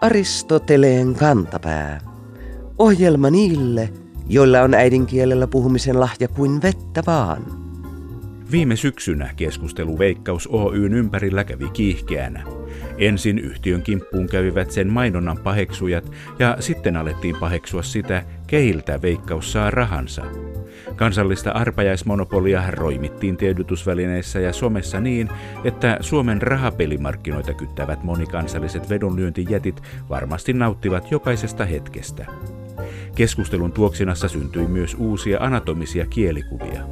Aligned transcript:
Aristoteleen 0.00 1.14
kantapää. 1.14 2.00
Ohjelma 2.78 3.30
niille, 3.30 3.92
joilla 4.28 4.62
on 4.62 4.74
äidinkielellä 4.74 5.46
puhumisen 5.46 6.00
lahja 6.00 6.28
kuin 6.28 6.62
vettä 6.62 7.02
vaan. 7.06 7.62
Viime 8.50 8.76
syksynä 8.76 9.30
keskustelu 9.36 9.98
Veikkaus 9.98 10.46
Oyn 10.46 10.94
ympärillä 10.94 11.44
kävi 11.44 11.70
kiihkeänä. 11.70 12.44
Ensin 12.98 13.38
yhtiön 13.38 13.82
kimppuun 13.82 14.28
kävivät 14.28 14.70
sen 14.70 14.92
mainonnan 14.92 15.38
paheksujat 15.38 16.12
ja 16.38 16.56
sitten 16.60 16.96
alettiin 16.96 17.36
paheksua 17.36 17.82
sitä, 17.82 18.24
keiltä 18.52 19.02
Veikkaus 19.02 19.52
saa 19.52 19.70
rahansa. 19.70 20.22
Kansallista 20.96 21.50
arpajaismonopolia 21.50 22.62
roimittiin 22.70 23.36
tiedotusvälineissä 23.36 24.40
ja 24.40 24.52
somessa 24.52 25.00
niin, 25.00 25.28
että 25.64 25.96
Suomen 26.00 26.42
rahapelimarkkinoita 26.42 27.54
kyttävät 27.54 28.02
monikansalliset 28.02 28.90
vedonlyöntijätit 28.90 29.82
varmasti 30.08 30.52
nauttivat 30.52 31.10
jokaisesta 31.10 31.64
hetkestä. 31.64 32.26
Keskustelun 33.14 33.72
tuoksinassa 33.72 34.28
syntyi 34.28 34.66
myös 34.66 34.96
uusia 34.98 35.38
anatomisia 35.40 36.06
kielikuvia. 36.06 36.82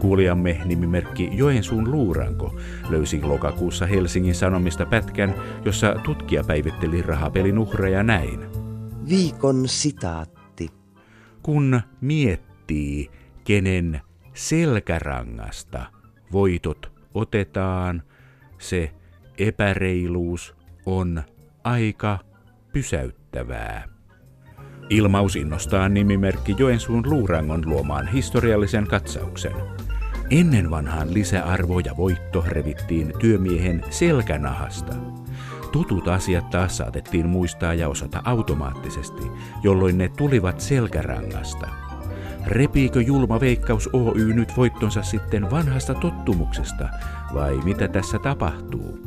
Kuulijamme 0.00 0.60
nimimerkki 0.64 1.30
Joensuun 1.32 1.90
Luuranko 1.90 2.54
löysi 2.90 3.22
lokakuussa 3.22 3.86
Helsingin 3.86 4.34
Sanomista 4.34 4.86
pätkän, 4.86 5.34
jossa 5.64 5.94
tutkija 6.04 6.44
päivitteli 6.44 7.02
rahapelin 7.02 7.58
uhreja 7.58 8.02
näin. 8.02 8.40
Viikon 9.08 9.68
sitaatti. 9.68 10.39
Kun 11.42 11.80
miettii, 12.00 13.10
kenen 13.44 14.00
selkärangasta 14.34 15.86
voitot 16.32 16.92
otetaan, 17.14 18.02
se 18.58 18.90
epäreiluus 19.38 20.54
on 20.86 21.22
aika 21.64 22.18
pysäyttävää. 22.72 23.84
Ilmaus 24.90 25.36
innostaa 25.36 25.88
nimimerkki 25.88 26.54
Joensuun 26.58 27.02
Luurangon 27.10 27.62
luomaan 27.66 28.08
historiallisen 28.08 28.86
katsauksen. 28.86 29.52
Ennen 30.30 30.70
vanhaan 30.70 31.14
lisäarvo 31.14 31.78
ja 31.78 31.96
voitto 31.96 32.44
revittiin 32.48 33.12
työmiehen 33.18 33.84
selkänahasta. 33.90 35.19
Tutut 35.72 36.08
asiat 36.08 36.50
taas 36.50 36.76
saatettiin 36.76 37.28
muistaa 37.28 37.74
ja 37.74 37.88
osata 37.88 38.22
automaattisesti, 38.24 39.22
jolloin 39.62 39.98
ne 39.98 40.08
tulivat 40.08 40.60
selkärangasta– 40.60 41.68
Repiikö 42.46 43.00
julma 43.00 43.40
veikkaus 43.40 43.90
Oy 43.92 44.32
nyt 44.34 44.56
voittonsa 44.56 45.02
sitten 45.02 45.50
vanhasta 45.50 45.94
tottumuksesta, 45.94 46.88
vai 47.34 47.60
mitä 47.64 47.88
tässä 47.88 48.18
tapahtuu? 48.18 48.98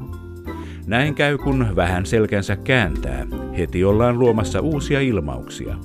Näin 0.87 1.15
käy, 1.15 1.37
kun 1.37 1.75
vähän 1.75 2.05
selkänsä 2.05 2.55
kääntää. 2.55 3.25
Heti 3.57 3.83
ollaan 3.83 4.19
luomassa 4.19 4.59
uusia 4.59 5.01
ilmauksia. 5.01 5.75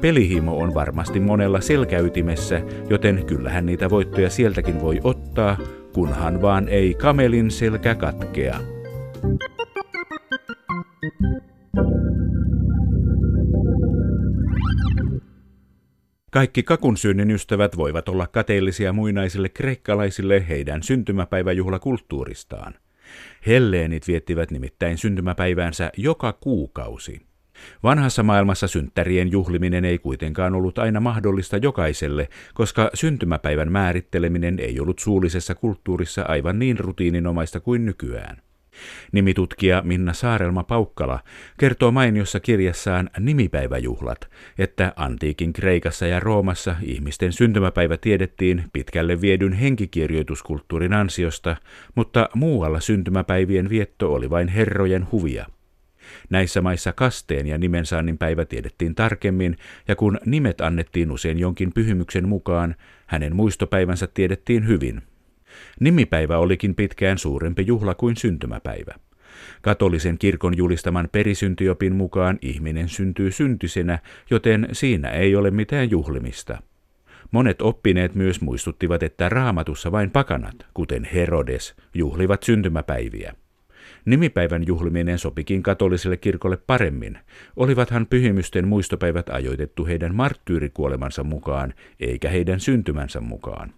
Pelihimo 0.00 0.58
on 0.58 0.74
varmasti 0.74 1.20
monella 1.20 1.60
selkäytimessä, 1.60 2.60
joten 2.90 3.24
kyllähän 3.26 3.66
niitä 3.66 3.90
voittoja 3.90 4.30
sieltäkin 4.30 4.80
voi 4.80 5.00
ottaa, 5.04 5.56
kunhan 5.92 6.42
vaan 6.42 6.68
ei 6.68 6.94
kamelin 6.94 7.50
selkä 7.50 7.94
katkea. 7.94 8.56
Kaikki 16.32 16.62
kakunsyönnin 16.62 17.30
ystävät 17.30 17.76
voivat 17.76 18.08
olla 18.08 18.26
kateellisia 18.26 18.92
muinaisille 18.92 19.48
kreikkalaisille 19.48 20.48
heidän 20.48 20.82
syntymäpäiväjuhlakulttuuristaan. 20.82 22.74
Helleenit 23.46 24.08
viettivät 24.08 24.50
nimittäin 24.50 24.98
syntymäpäiväänsä 24.98 25.92
joka 25.96 26.32
kuukausi. 26.32 27.20
Vanhassa 27.82 28.22
maailmassa 28.22 28.66
synttärien 28.66 29.32
juhliminen 29.32 29.84
ei 29.84 29.98
kuitenkaan 29.98 30.54
ollut 30.54 30.78
aina 30.78 31.00
mahdollista 31.00 31.56
jokaiselle, 31.56 32.28
koska 32.54 32.90
syntymäpäivän 32.94 33.72
määritteleminen 33.72 34.58
ei 34.58 34.80
ollut 34.80 34.98
suullisessa 34.98 35.54
kulttuurissa 35.54 36.22
aivan 36.22 36.58
niin 36.58 36.78
rutiininomaista 36.78 37.60
kuin 37.60 37.86
nykyään. 37.86 38.42
Nimitutkija 39.12 39.82
Minna 39.84 40.12
Saarelma-Paukkala 40.12 41.20
kertoo 41.58 41.90
mainiossa 41.90 42.40
kirjassaan 42.40 43.10
Nimipäiväjuhlat, 43.18 44.30
että 44.58 44.92
antiikin 44.96 45.52
Kreikassa 45.52 46.06
ja 46.06 46.20
Roomassa 46.20 46.76
ihmisten 46.82 47.32
syntymäpäivä 47.32 47.96
tiedettiin 47.96 48.64
pitkälle 48.72 49.20
viedyn 49.20 49.52
henkikirjoituskulttuurin 49.52 50.92
ansiosta, 50.92 51.56
mutta 51.94 52.28
muualla 52.34 52.80
syntymäpäivien 52.80 53.68
vietto 53.68 54.14
oli 54.14 54.30
vain 54.30 54.48
herrojen 54.48 55.06
huvia. 55.12 55.46
Näissä 56.30 56.60
maissa 56.60 56.92
kasteen 56.92 57.46
ja 57.46 57.58
nimensaannin 57.58 58.18
päivä 58.18 58.44
tiedettiin 58.44 58.94
tarkemmin, 58.94 59.56
ja 59.88 59.96
kun 59.96 60.18
nimet 60.26 60.60
annettiin 60.60 61.10
usein 61.10 61.38
jonkin 61.38 61.72
pyhimyksen 61.72 62.28
mukaan, 62.28 62.74
hänen 63.06 63.36
muistopäivänsä 63.36 64.06
tiedettiin 64.06 64.66
hyvin– 64.66 65.02
Nimipäivä 65.80 66.38
olikin 66.38 66.74
pitkään 66.74 67.18
suurempi 67.18 67.64
juhla 67.66 67.94
kuin 67.94 68.16
syntymäpäivä. 68.16 68.94
Katolisen 69.62 70.18
kirkon 70.18 70.56
julistaman 70.56 71.08
perisyntiopin 71.12 71.94
mukaan 71.94 72.38
ihminen 72.42 72.88
syntyy 72.88 73.30
syntisenä, 73.30 73.98
joten 74.30 74.68
siinä 74.72 75.08
ei 75.08 75.36
ole 75.36 75.50
mitään 75.50 75.90
juhlimista. 75.90 76.58
Monet 77.30 77.62
oppineet 77.62 78.14
myös 78.14 78.40
muistuttivat, 78.40 79.02
että 79.02 79.28
raamatussa 79.28 79.92
vain 79.92 80.10
pakanat, 80.10 80.66
kuten 80.74 81.04
Herodes, 81.04 81.74
juhlivat 81.94 82.42
syntymäpäiviä. 82.42 83.34
Nimipäivän 84.04 84.66
juhliminen 84.66 85.18
sopikin 85.18 85.62
katoliselle 85.62 86.16
kirkolle 86.16 86.56
paremmin. 86.56 87.18
Olivathan 87.56 88.06
pyhimysten 88.06 88.68
muistopäivät 88.68 89.28
ajoitettu 89.28 89.86
heidän 89.86 90.14
marttyyrikuolemansa 90.14 91.24
mukaan, 91.24 91.74
eikä 92.00 92.28
heidän 92.28 92.60
syntymänsä 92.60 93.20
mukaan. 93.20 93.72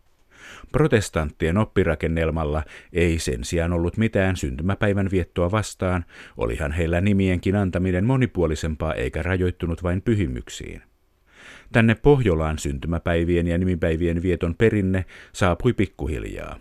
Protestanttien 0.72 1.59
oppirakennelmalla 1.59 2.62
ei 2.93 3.19
sen 3.19 3.44
sijaan 3.44 3.72
ollut 3.72 3.97
mitään 3.97 4.37
syntymäpäivän 4.37 5.09
viettoa 5.10 5.50
vastaan, 5.50 6.05
olihan 6.37 6.72
heillä 6.72 7.00
nimienkin 7.00 7.56
antaminen 7.56 8.05
monipuolisempaa 8.05 8.94
eikä 8.94 9.22
rajoittunut 9.22 9.83
vain 9.83 10.03
pyhimyksiin. 10.03 10.83
Tänne 11.72 11.94
Pohjolaan 11.94 12.59
syntymäpäivien 12.59 13.47
ja 13.47 13.59
nimipäivien 13.59 14.22
vieton 14.22 14.54
perinne 14.54 15.04
saapui 15.33 15.72
pikkuhiljaa. 15.72 16.59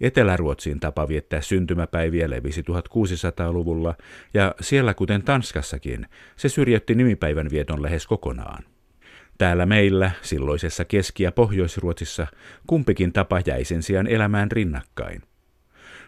Etelä-Ruotsin 0.00 0.80
tapa 0.80 1.08
viettää 1.08 1.40
syntymäpäiviä 1.40 2.30
levisi 2.30 2.62
1600-luvulla, 2.62 3.94
ja 4.34 4.54
siellä 4.60 4.94
kuten 4.94 5.22
Tanskassakin, 5.22 6.06
se 6.36 6.48
syrjäytti 6.48 6.94
nimipäivän 6.94 7.50
vieton 7.50 7.82
lähes 7.82 8.06
kokonaan. 8.06 8.64
Täällä 9.38 9.66
meillä, 9.66 10.10
silloisessa 10.22 10.84
Keski- 10.84 11.22
ja 11.22 11.32
Pohjois-Ruotsissa, 11.32 12.26
kumpikin 12.66 13.12
tapa 13.12 13.40
jäi 13.46 13.64
sen 13.64 13.82
sijaan 13.82 14.06
elämään 14.06 14.50
rinnakkain. 14.50 15.22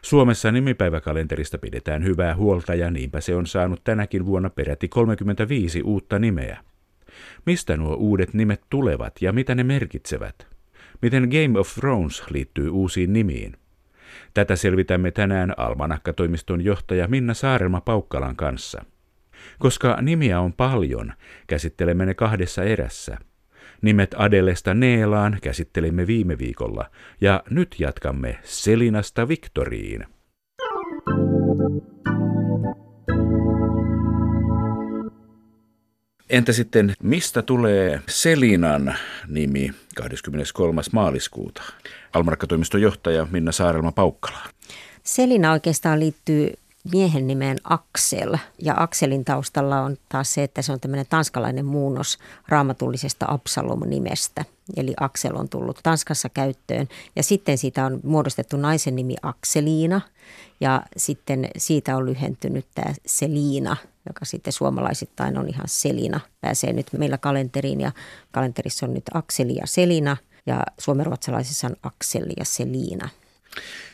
Suomessa 0.02 0.52
nimipäiväkalenterista 0.52 1.58
pidetään 1.58 2.04
hyvää 2.04 2.36
huolta 2.36 2.74
ja 2.74 2.90
niinpä 2.90 3.20
se 3.20 3.34
on 3.34 3.46
saanut 3.46 3.84
tänäkin 3.84 4.26
vuonna 4.26 4.50
peräti 4.50 4.88
35 4.88 5.82
uutta 5.82 6.18
nimeä. 6.18 6.58
Mistä 7.46 7.76
nuo 7.76 7.94
uudet 7.94 8.34
nimet 8.34 8.62
tulevat 8.70 9.12
ja 9.20 9.32
mitä 9.32 9.54
ne 9.54 9.64
merkitsevät? 9.64 10.46
Miten 11.02 11.22
Game 11.22 11.58
of 11.58 11.74
Thrones 11.74 12.22
liittyy 12.30 12.70
uusiin 12.70 13.12
nimiin? 13.12 13.56
Tätä 14.34 14.56
selvitämme 14.56 15.10
tänään 15.10 15.54
Almanakka-toimiston 15.56 16.64
johtaja 16.64 17.08
Minna 17.08 17.34
Saarelma 17.34 17.80
Paukkalan 17.80 18.36
kanssa– 18.36 18.84
koska 19.58 19.98
nimiä 20.02 20.40
on 20.40 20.52
paljon, 20.52 21.12
käsittelemme 21.46 22.06
ne 22.06 22.14
kahdessa 22.14 22.64
erässä. 22.64 23.18
Nimet 23.82 24.14
Adelesta 24.18 24.74
Neelaan 24.74 25.38
käsittelimme 25.42 26.06
viime 26.06 26.38
viikolla, 26.38 26.90
ja 27.20 27.42
nyt 27.50 27.76
jatkamme 27.78 28.38
Selinasta 28.42 29.28
Viktoriin. 29.28 30.06
Entä 36.30 36.52
sitten, 36.52 36.94
mistä 37.02 37.42
tulee 37.42 38.00
Selinan 38.08 38.94
nimi 39.28 39.70
23. 39.96 40.82
maaliskuuta? 40.92 41.62
Almanakkatoimiston 42.12 42.82
johtaja 42.82 43.26
Minna 43.30 43.52
Saarelma 43.52 43.92
Paukkala. 43.92 44.38
Selina 45.02 45.52
oikeastaan 45.52 46.00
liittyy 46.00 46.52
miehen 46.92 47.26
nimeen 47.26 47.58
Aksel. 47.64 48.36
Ja 48.58 48.74
Akselin 48.76 49.24
taustalla 49.24 49.80
on 49.80 49.96
taas 50.08 50.34
se, 50.34 50.42
että 50.42 50.62
se 50.62 50.72
on 50.72 50.80
tämmöinen 50.80 51.06
tanskalainen 51.10 51.64
muunnos 51.64 52.18
raamatullisesta 52.48 53.26
Absalom-nimestä. 53.28 54.44
Eli 54.76 54.94
Aksel 55.00 55.36
on 55.36 55.48
tullut 55.48 55.80
Tanskassa 55.82 56.28
käyttöön 56.28 56.88
ja 57.16 57.22
sitten 57.22 57.58
siitä 57.58 57.86
on 57.86 58.00
muodostettu 58.02 58.56
naisen 58.56 58.96
nimi 58.96 59.16
Akseliina 59.22 60.00
ja 60.60 60.82
sitten 60.96 61.48
siitä 61.56 61.96
on 61.96 62.06
lyhentynyt 62.06 62.66
tämä 62.74 62.94
Selina, 63.06 63.76
joka 64.06 64.24
sitten 64.24 64.52
suomalaisittain 64.52 65.38
on 65.38 65.48
ihan 65.48 65.68
Selina. 65.68 66.20
Pääsee 66.40 66.72
nyt 66.72 66.86
meillä 66.98 67.18
kalenteriin 67.18 67.80
ja 67.80 67.92
kalenterissa 68.32 68.86
on 68.86 68.94
nyt 68.94 69.04
Akseli 69.14 69.54
ja 69.54 69.66
Selina 69.66 70.16
ja 70.46 70.62
suomenruotsalaisissa 70.78 71.66
on 71.66 71.76
Akseli 71.82 72.32
ja 72.36 72.44
Selina. 72.44 73.08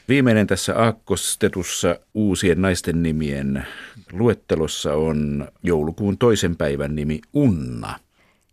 Viimeinen 0.08 0.46
tässä 0.46 0.78
aakkostetussa 0.78 1.98
uusien 2.14 2.62
naisten 2.62 3.02
nimien 3.02 3.66
luettelossa 4.12 4.94
on 4.94 5.48
joulukuun 5.62 6.18
toisen 6.18 6.56
päivän 6.56 6.94
nimi 6.94 7.20
Unna. 7.32 7.98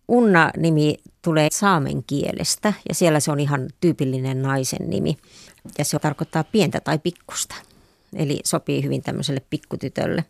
Unna-nimi 0.08 0.98
tulee 1.22 1.48
saamen 1.52 2.04
kielestä 2.04 2.74
ja 2.90 2.96
siellä 2.96 3.20
se 3.20 3.32
on 3.32 3.40
ihan 3.40 3.70
tyypillinen 3.82 4.42
naisen 4.42 4.90
nimi 4.90 5.18
ja 5.78 5.86
se 5.86 6.00
tarkoittaa 6.00 6.44
pientä 6.44 6.80
tai 6.80 7.00
pikkusta. 7.00 7.56
Eli 8.16 8.40
sopii 8.44 8.84
hyvin 8.84 9.02
tämmöiselle 9.02 9.42
pikkutytölle. 9.50 10.26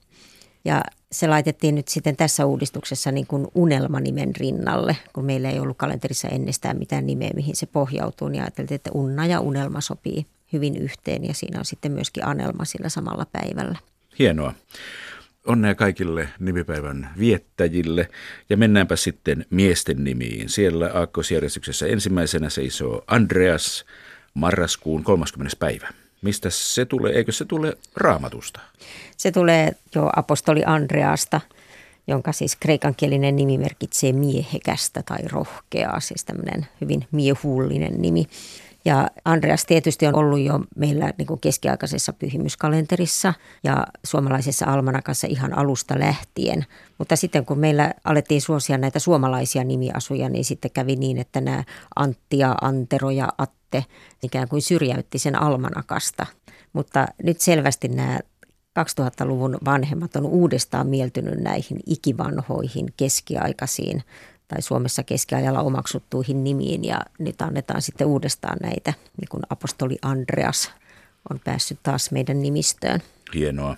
Ja 0.66 0.82
se 1.12 1.28
laitettiin 1.28 1.76
nyt 1.76 1.88
sitten 1.88 2.16
tässä 2.16 2.46
uudistuksessa 2.46 3.12
niin 3.12 3.28
kuin 3.28 3.48
unelmanimen 3.56 4.36
rinnalle, 4.36 4.98
kun 5.14 5.26
meillä 5.26 5.50
ei 5.50 5.60
ollut 5.60 5.78
kalenterissa 5.78 6.28
ennestään 6.28 6.78
mitään 6.78 7.06
nimeä, 7.06 7.32
mihin 7.36 7.56
se 7.56 7.66
pohjautuu, 7.66 8.28
niin 8.28 8.42
ajateltiin, 8.42 8.76
että 8.76 8.92
unna 8.94 9.26
ja 9.26 9.40
unelma 9.40 9.82
sopii 9.82 10.26
hyvin 10.54 10.78
yhteen 10.78 11.26
ja 11.26 11.34
siinä 11.34 11.60
on 11.60 11.66
sitten 11.66 11.92
myöskin 11.92 12.26
anelma 12.26 12.66
sillä 12.66 12.90
samalla 12.90 13.26
päivällä. 13.32 13.78
Hienoa. 14.20 14.54
Onnea 15.48 15.76
kaikille 15.76 16.30
nimipäivän 16.40 17.10
viettäjille 17.20 18.10
ja 18.50 18.58
mennäänpä 18.58 18.96
sitten 18.96 19.46
miesten 19.50 20.04
nimiin. 20.04 20.50
Siellä 20.50 20.92
aakkosjärjestyksessä 20.94 21.88
ensimmäisenä 21.88 22.50
seisoo 22.50 23.04
Andreas 23.08 23.86
marraskuun 24.34 25.04
30. 25.04 25.56
päivä. 25.60 25.88
Mistä 26.22 26.50
se 26.50 26.86
tulee? 26.86 27.14
Eikö 27.14 27.32
se 27.32 27.46
tule 27.46 27.78
raamatusta? 27.96 28.60
Se 29.18 29.32
tulee 29.32 29.72
jo 29.96 30.10
apostoli 30.16 30.64
Andreasta, 30.66 31.42
jonka 32.08 32.32
siis 32.32 32.56
kreikankielinen 32.56 33.36
nimi 33.36 33.58
merkitsee 33.58 34.14
miehekästä 34.14 35.04
tai 35.06 35.28
rohkeaa, 35.32 36.00
siis 36.00 36.26
tämmöinen 36.26 36.68
hyvin 36.82 37.08
miehuullinen 37.12 38.02
nimi. 38.02 38.26
Ja 38.86 39.08
Andreas 39.26 39.66
tietysti 39.66 40.08
on 40.08 40.16
ollut 40.16 40.40
jo 40.40 40.60
meillä 40.76 41.14
niin 41.18 41.26
kuin 41.26 41.40
keskiaikaisessa 41.40 42.14
pyhimyskalenterissa 42.14 43.34
ja 43.64 43.88
suomalaisessa 44.04 44.66
almanakassa 44.66 45.28
ihan 45.28 45.58
alusta 45.58 46.00
lähtien. 46.00 46.66
Mutta 46.98 47.16
sitten 47.16 47.46
kun 47.46 47.60
meillä 47.60 47.94
alettiin 48.04 48.42
suosia 48.42 48.78
näitä 48.78 49.00
suomalaisia 49.00 49.64
nimiasuja, 49.64 50.30
niin 50.30 50.46
sitten 50.46 50.72
kävi 50.72 50.96
niin, 50.96 51.18
että 51.18 51.42
nämä 51.42 51.64
Antti 51.96 52.38
ja 52.38 52.56
Antero 52.62 53.10
ja 53.10 53.30
Atte 53.38 53.86
ikään 54.24 54.48
kuin 54.48 54.62
syrjäytti 54.62 55.20
sen 55.20 55.42
almanakasta. 55.42 56.26
Mutta 56.74 57.08
nyt 57.24 57.42
selvästi 57.42 57.88
nämä 57.88 58.20
2000-luvun 58.80 59.58
vanhemmat 59.66 60.16
on 60.16 60.26
uudestaan 60.26 60.88
mieltynyt 60.88 61.40
näihin 61.40 61.80
ikivanhoihin 61.86 62.86
keskiaikaisiin 62.98 64.04
tai 64.52 64.62
Suomessa 64.62 65.04
keskiajalla 65.04 65.62
omaksuttuihin 65.62 66.44
nimiin 66.44 66.84
ja 66.84 67.00
nyt 67.20 67.42
annetaan 67.42 67.82
sitten 67.82 68.08
uudestaan 68.08 68.58
näitä, 68.62 68.94
niin 69.22 69.30
kuin 69.30 69.44
apostoli 69.50 69.98
Andreas 70.02 70.72
on 71.30 71.40
päässyt 71.40 71.80
taas 71.84 72.12
meidän 72.12 72.42
nimistöön. 72.42 73.00
Hienoa. 73.34 73.78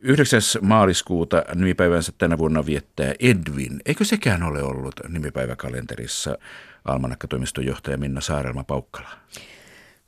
9. 0.00 0.40
maaliskuuta 0.60 1.44
nimipäivänsä 1.54 2.12
tänä 2.18 2.38
vuonna 2.38 2.66
viettää 2.66 3.14
Edwin. 3.20 3.80
Eikö 3.86 4.04
sekään 4.04 4.42
ole 4.42 4.62
ollut 4.62 4.94
nimipäiväkalenterissa 5.08 6.38
almanakkatoimiston 6.84 7.66
johtaja 7.66 7.98
Minna 7.98 8.20
Saarelma-Paukkala? 8.20 9.08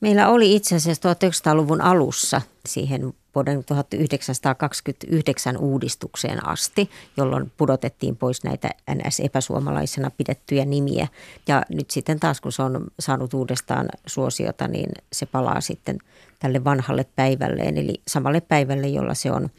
Meillä 0.03 0.29
oli 0.29 0.57
itse 0.57 0.77
asiassa 0.77 1.13
1900-luvun 1.15 1.81
alussa 1.81 2.43
siihen 2.67 3.15
vuoden 3.35 3.65
1929 3.65 5.57
uudistukseen 5.57 6.47
asti, 6.47 6.91
jolloin 7.17 7.53
pudotettiin 7.57 8.17
pois 8.17 8.45
näitä 8.45 8.71
NS-epäsuomalaisena 8.91 10.11
pidettyjä 10.11 10.65
nimiä. 10.65 11.09
Ja 11.49 11.63
nyt 11.69 11.91
sitten 11.91 12.21
taas, 12.21 12.41
kun 12.41 12.53
se 12.53 12.63
on 12.63 12.87
saanut 13.01 13.35
uudestaan 13.35 13.89
suosiota, 14.07 14.69
niin 14.69 14.91
se 15.13 15.27
palaa 15.27 15.61
sitten 15.61 15.99
tälle 16.39 16.65
vanhalle 16.65 17.07
päivälleen, 17.17 17.79
eli 17.79 17.95
samalle 18.09 18.41
päivälle, 18.41 18.89
jolla 18.89 19.15
se 19.15 19.31
on 19.31 19.51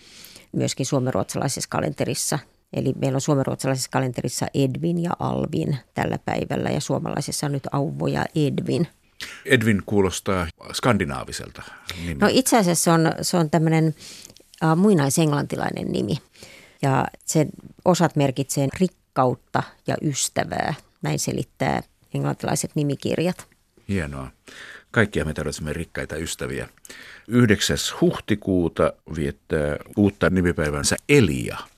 myöskin 0.51 0.85
suomenruotsalaisessa 0.85 1.69
kalenterissa. 1.69 2.39
Eli 2.73 2.93
meillä 2.99 3.17
on 3.17 3.21
suomenruotsalaisessa 3.21 3.89
kalenterissa 3.91 4.47
Edvin 4.53 5.03
ja 5.03 5.11
Alvin 5.19 5.77
tällä 5.93 6.19
päivällä 6.25 6.69
ja 6.69 6.81
suomalaisessa 6.81 7.45
on 7.45 7.51
nyt 7.51 7.67
Auvo 7.71 8.07
ja 8.07 8.25
Edvin– 8.35 8.87
Edwin 9.45 9.81
kuulostaa 9.85 10.47
skandinaaviselta 10.73 11.63
nimeltä. 12.01 12.25
No 12.25 12.31
itse 12.33 12.57
asiassa 12.57 12.83
se 12.83 12.91
on, 12.91 13.11
se 13.21 13.37
on 13.37 13.49
tämmöinen 13.49 13.95
äh, 14.63 14.77
muinaisenglantilainen 14.77 15.91
nimi. 15.91 16.17
Ja 16.81 17.05
se 17.25 17.47
osat 17.85 18.15
merkitsee 18.15 18.67
rikkautta 18.79 19.63
ja 19.87 19.95
ystävää. 20.01 20.73
Näin 21.01 21.19
selittää 21.19 21.83
englantilaiset 22.13 22.71
nimikirjat. 22.75 23.47
Hienoa. 23.89 24.31
Kaikkia 24.91 25.25
me 25.25 25.33
tarvitsemme 25.33 25.73
rikkaita 25.73 26.15
ystäviä. 26.15 26.69
9. 27.27 27.77
huhtikuuta 28.01 28.93
viettää 29.15 29.77
uutta 29.97 30.29
nimipäivänsä 30.29 30.95
Elia– 31.09 31.57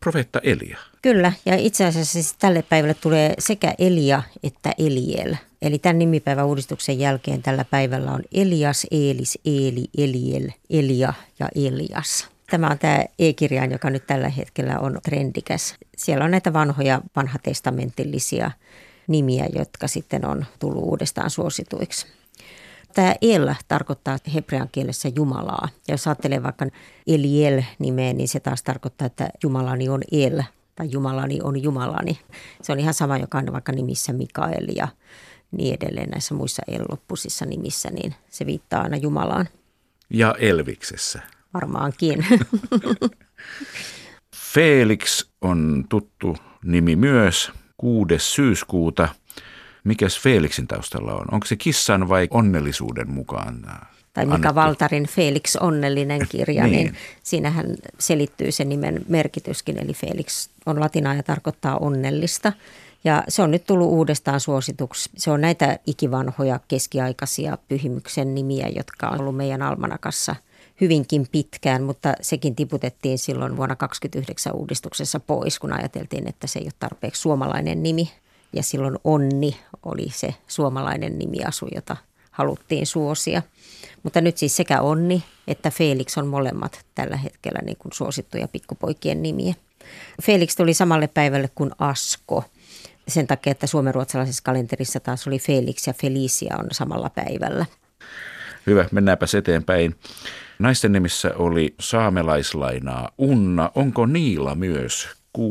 profeetta 0.00 0.40
Elia. 0.42 0.78
Kyllä, 1.02 1.32
ja 1.46 1.56
itse 1.56 1.84
asiassa 1.84 2.12
siis 2.12 2.34
tälle 2.38 2.62
päivälle 2.62 2.94
tulee 2.94 3.34
sekä 3.38 3.74
Elia 3.78 4.22
että 4.42 4.72
Eliel. 4.78 5.36
Eli 5.62 5.78
tämän 5.78 5.98
nimipäivän 5.98 6.46
uudistuksen 6.46 6.98
jälkeen 6.98 7.42
tällä 7.42 7.64
päivällä 7.64 8.12
on 8.12 8.22
Elias, 8.34 8.86
Eelis, 8.90 9.38
Eeli, 9.44 9.84
Eliel, 9.98 10.50
Elia 10.70 11.14
ja 11.38 11.48
Elias. 11.54 12.28
Tämä 12.50 12.68
on 12.68 12.78
tämä 12.78 13.04
e-kirjain, 13.18 13.70
joka 13.70 13.90
nyt 13.90 14.06
tällä 14.06 14.28
hetkellä 14.28 14.78
on 14.78 14.98
trendikäs. 15.02 15.74
Siellä 15.96 16.24
on 16.24 16.30
näitä 16.30 16.52
vanhoja 16.52 17.00
vanhatestamentillisia 17.16 18.50
nimiä, 19.06 19.46
jotka 19.54 19.88
sitten 19.88 20.24
on 20.24 20.44
tullut 20.58 20.84
uudestaan 20.84 21.30
suosituiksi. 21.30 22.06
Tämä 22.94 23.14
El 23.22 23.54
tarkoittaa 23.68 24.18
hebrean 24.34 24.68
kielessä 24.72 25.08
Jumalaa. 25.16 25.68
Ja 25.88 25.94
jos 25.94 26.06
ajattelee 26.06 26.42
vaikka 26.42 26.66
Eliel 27.06 27.62
nimeä, 27.78 28.12
niin 28.12 28.28
se 28.28 28.40
taas 28.40 28.62
tarkoittaa, 28.62 29.06
että 29.06 29.30
Jumalani 29.42 29.88
on 29.88 30.02
El 30.12 30.42
tai 30.74 30.88
Jumalani 30.90 31.40
on 31.42 31.62
Jumalani. 31.62 32.18
Se 32.62 32.72
on 32.72 32.80
ihan 32.80 32.94
sama, 32.94 33.18
joka 33.18 33.38
on 33.38 33.52
vaikka 33.52 33.72
nimissä 33.72 34.12
Mikael 34.12 34.68
ja 34.76 34.88
niin 35.50 35.76
edelleen 35.80 36.10
näissä 36.10 36.34
muissa 36.34 36.62
El-loppusissa 36.68 37.46
nimissä, 37.46 37.90
niin 37.90 38.14
se 38.28 38.46
viittaa 38.46 38.82
aina 38.82 38.96
Jumalaan. 38.96 39.48
Ja 40.10 40.34
Elviksessä. 40.38 41.20
Varmaankin. 41.54 42.26
Felix 44.54 45.24
on 45.40 45.84
tuttu 45.88 46.36
nimi 46.64 46.96
myös. 46.96 47.50
6. 47.76 48.14
syyskuuta– 48.18 49.08
Mikäs 49.84 50.20
Felixin 50.20 50.66
taustalla 50.66 51.14
on? 51.14 51.26
Onko 51.32 51.46
se 51.46 51.56
kissan 51.56 52.08
vai 52.08 52.28
onnellisuuden 52.30 53.10
mukaan? 53.10 53.62
Tai 54.12 54.24
Mika 54.24 54.34
annettu? 54.34 54.54
Valtarin 54.54 55.06
Felix 55.06 55.56
onnellinen 55.56 56.26
kirja, 56.28 56.66
niin. 56.66 56.72
niin 56.72 56.96
siinähän 57.22 57.66
selittyy 57.98 58.52
se 58.52 58.64
nimen 58.64 59.04
merkityskin. 59.08 59.78
Eli 59.78 59.94
Felix 59.94 60.48
on 60.66 60.80
latinaa 60.80 61.14
ja 61.14 61.22
tarkoittaa 61.22 61.78
onnellista. 61.78 62.52
Ja 63.04 63.24
se 63.28 63.42
on 63.42 63.50
nyt 63.50 63.66
tullut 63.66 63.88
uudestaan 63.88 64.40
suosituksi. 64.40 65.10
Se 65.16 65.30
on 65.30 65.40
näitä 65.40 65.78
ikivanhoja 65.86 66.60
keskiaikaisia 66.68 67.58
pyhimyksen 67.68 68.34
nimiä, 68.34 68.68
jotka 68.68 69.08
on 69.08 69.20
ollut 69.20 69.36
meidän 69.36 69.62
almanakassa 69.62 70.36
hyvinkin 70.80 71.26
pitkään, 71.32 71.82
mutta 71.82 72.14
sekin 72.20 72.56
tiputettiin 72.56 73.18
silloin 73.18 73.56
vuonna 73.56 73.76
2029 73.76 74.54
uudistuksessa 74.54 75.20
pois, 75.20 75.58
kun 75.58 75.72
ajateltiin, 75.72 76.28
että 76.28 76.46
se 76.46 76.58
ei 76.58 76.64
ole 76.64 76.72
tarpeeksi 76.78 77.20
suomalainen 77.20 77.82
nimi 77.82 78.10
ja 78.52 78.62
silloin 78.62 78.98
Onni 79.04 79.56
oli 79.82 80.06
se 80.14 80.34
suomalainen 80.46 81.18
nimiasu, 81.18 81.68
jota 81.74 81.96
haluttiin 82.30 82.86
suosia. 82.86 83.42
Mutta 84.02 84.20
nyt 84.20 84.38
siis 84.38 84.56
sekä 84.56 84.80
Onni 84.80 85.24
että 85.48 85.70
Felix 85.70 86.18
on 86.18 86.26
molemmat 86.26 86.84
tällä 86.94 87.16
hetkellä 87.16 87.60
niin 87.64 87.76
kuin 87.76 87.92
suosittuja 87.92 88.48
pikkupoikien 88.48 89.22
nimiä. 89.22 89.54
Felix 90.22 90.56
tuli 90.56 90.74
samalle 90.74 91.08
päivälle 91.08 91.50
kuin 91.54 91.70
Asko. 91.78 92.44
Sen 93.10 93.26
takia, 93.26 93.50
että 93.50 93.66
suomenruotsalaisessa 93.66 94.42
kalenterissa 94.44 95.00
taas 95.00 95.26
oli 95.26 95.38
Felix 95.38 95.86
ja 95.86 95.92
Felicia 95.92 96.56
on 96.58 96.66
samalla 96.72 97.10
päivällä. 97.10 97.66
Hyvä, 98.66 98.84
mennäänpä 98.92 99.26
eteenpäin. 99.38 99.96
Naisten 100.58 100.92
nimissä 100.92 101.30
oli 101.36 101.74
saamelaislainaa 101.80 103.10
Unna. 103.18 103.70
Onko 103.74 104.06
Niila 104.06 104.54
myös 104.54 105.08
6.12. 105.38 105.42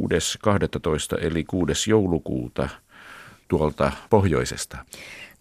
eli 1.21 1.43
6. 1.43 1.89
joulukuuta– 1.91 2.69
tuolta 3.49 3.91
pohjoisesta? 4.09 4.77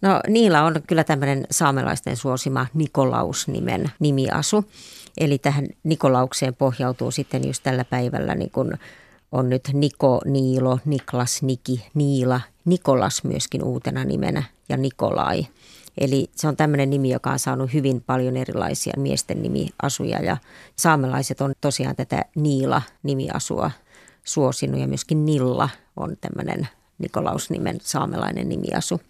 No 0.01 0.21
niillä 0.27 0.63
on 0.63 0.75
kyllä 0.87 1.03
tämmöinen 1.03 1.45
saamelaisten 1.51 2.17
suosima 2.17 2.67
Nikolaus-nimen 2.73 3.91
nimiasu. 3.99 4.65
Eli 5.17 5.37
tähän 5.37 5.67
Nikolaukseen 5.83 6.55
pohjautuu 6.55 7.11
sitten 7.11 7.47
just 7.47 7.63
tällä 7.63 7.85
päivällä 7.85 8.35
niin 8.35 8.51
kun 8.51 8.73
on 9.31 9.49
nyt 9.49 9.69
Niko, 9.73 10.21
Niilo, 10.25 10.79
Niklas, 10.85 11.43
Niki, 11.43 11.85
Niila, 11.93 12.41
Nikolas 12.65 13.23
myöskin 13.23 13.63
uutena 13.63 14.03
nimenä 14.03 14.43
ja 14.69 14.77
Nikolai. 14.77 15.45
Eli 15.97 16.29
se 16.35 16.47
on 16.47 16.55
tämmöinen 16.55 16.89
nimi, 16.89 17.09
joka 17.09 17.31
on 17.31 17.39
saanut 17.39 17.73
hyvin 17.73 18.01
paljon 18.01 18.37
erilaisia 18.37 18.93
miesten 18.97 19.43
nimiasuja 19.43 20.23
ja 20.23 20.37
saamelaiset 20.75 21.41
on 21.41 21.53
tosiaan 21.61 21.95
tätä 21.95 22.25
Niila-nimiasua 22.35 23.71
suosinut 24.23 24.79
ja 24.79 24.87
myöskin 24.87 25.25
Nilla 25.25 25.69
on 25.95 26.17
tämmöinen 26.21 26.67
Nikolaus-nimen 26.99 27.77
saamelainen 27.81 28.49
nimiasu. 28.49 29.01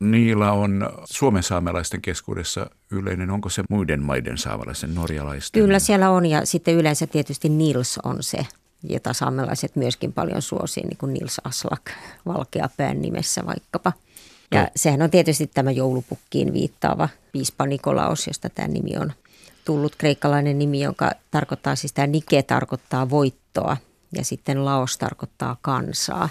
Niillä 0.00 0.52
on 0.52 0.90
Suomen 1.04 1.42
saamelaisten 1.42 2.02
keskuudessa 2.02 2.70
yleinen. 2.90 3.30
Onko 3.30 3.48
se 3.48 3.62
muiden 3.70 4.02
maiden 4.02 4.38
saamelaisten, 4.38 4.94
norjalaisten? 4.94 5.62
Kyllä 5.62 5.78
siellä 5.78 6.10
on 6.10 6.26
ja 6.26 6.46
sitten 6.46 6.74
yleensä 6.74 7.06
tietysti 7.06 7.48
Nils 7.48 7.98
on 8.04 8.22
se, 8.22 8.46
jota 8.88 9.12
saamelaiset 9.12 9.76
myöskin 9.76 10.12
paljon 10.12 10.42
suosii, 10.42 10.82
niin 10.82 10.96
kuin 10.96 11.12
Nils 11.12 11.40
Aslak 11.44 11.90
valkeapään 12.26 13.02
nimessä 13.02 13.46
vaikkapa. 13.46 13.92
Ja 14.50 14.62
no. 14.62 14.68
sehän 14.76 15.02
on 15.02 15.10
tietysti 15.10 15.50
tämä 15.54 15.70
joulupukkiin 15.70 16.52
viittaava 16.52 17.08
piispa 17.32 17.66
Nikolaus, 17.66 18.26
josta 18.26 18.48
tämä 18.48 18.68
nimi 18.68 18.96
on 18.96 19.12
tullut. 19.64 19.96
Kreikkalainen 19.96 20.58
nimi, 20.58 20.82
joka 20.82 21.12
tarkoittaa 21.30 21.76
siis 21.76 21.92
tämä 21.92 22.06
Nike 22.06 22.42
tarkoittaa 22.42 23.10
voittoa 23.10 23.76
ja 24.16 24.24
sitten 24.24 24.64
Laos 24.64 24.98
tarkoittaa 24.98 25.56
kansaa. 25.62 26.28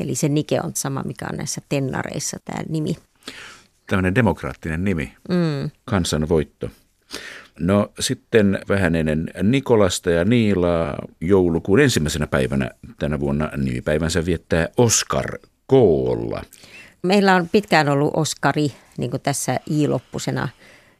Eli 0.00 0.14
se 0.14 0.28
Nike 0.28 0.60
on 0.60 0.72
sama, 0.74 1.02
mikä 1.02 1.26
on 1.32 1.36
näissä 1.36 1.60
tennareissa 1.68 2.36
tämä 2.44 2.62
nimi. 2.68 2.96
Tämmöinen 3.86 4.14
demokraattinen 4.14 4.84
nimi, 4.84 5.12
mm. 5.28 5.70
kansanvoitto. 5.84 6.70
No 7.60 7.92
sitten 8.00 8.58
vähän 8.68 8.94
ennen 8.94 9.30
Nikolasta 9.42 10.10
ja 10.10 10.24
Niilaa 10.24 10.98
joulukuun 11.20 11.80
ensimmäisenä 11.80 12.26
päivänä 12.26 12.70
tänä 12.98 13.20
vuonna 13.20 13.50
nimipäivänsä 13.56 14.24
viettää 14.24 14.68
Oskar 14.76 15.38
Koolla. 15.66 16.42
Meillä 17.02 17.34
on 17.34 17.48
pitkään 17.52 17.88
ollut 17.88 18.12
Oskari 18.16 18.72
niin 18.98 19.10
kuin 19.10 19.22
tässä 19.22 19.60
i-loppusena 19.70 20.48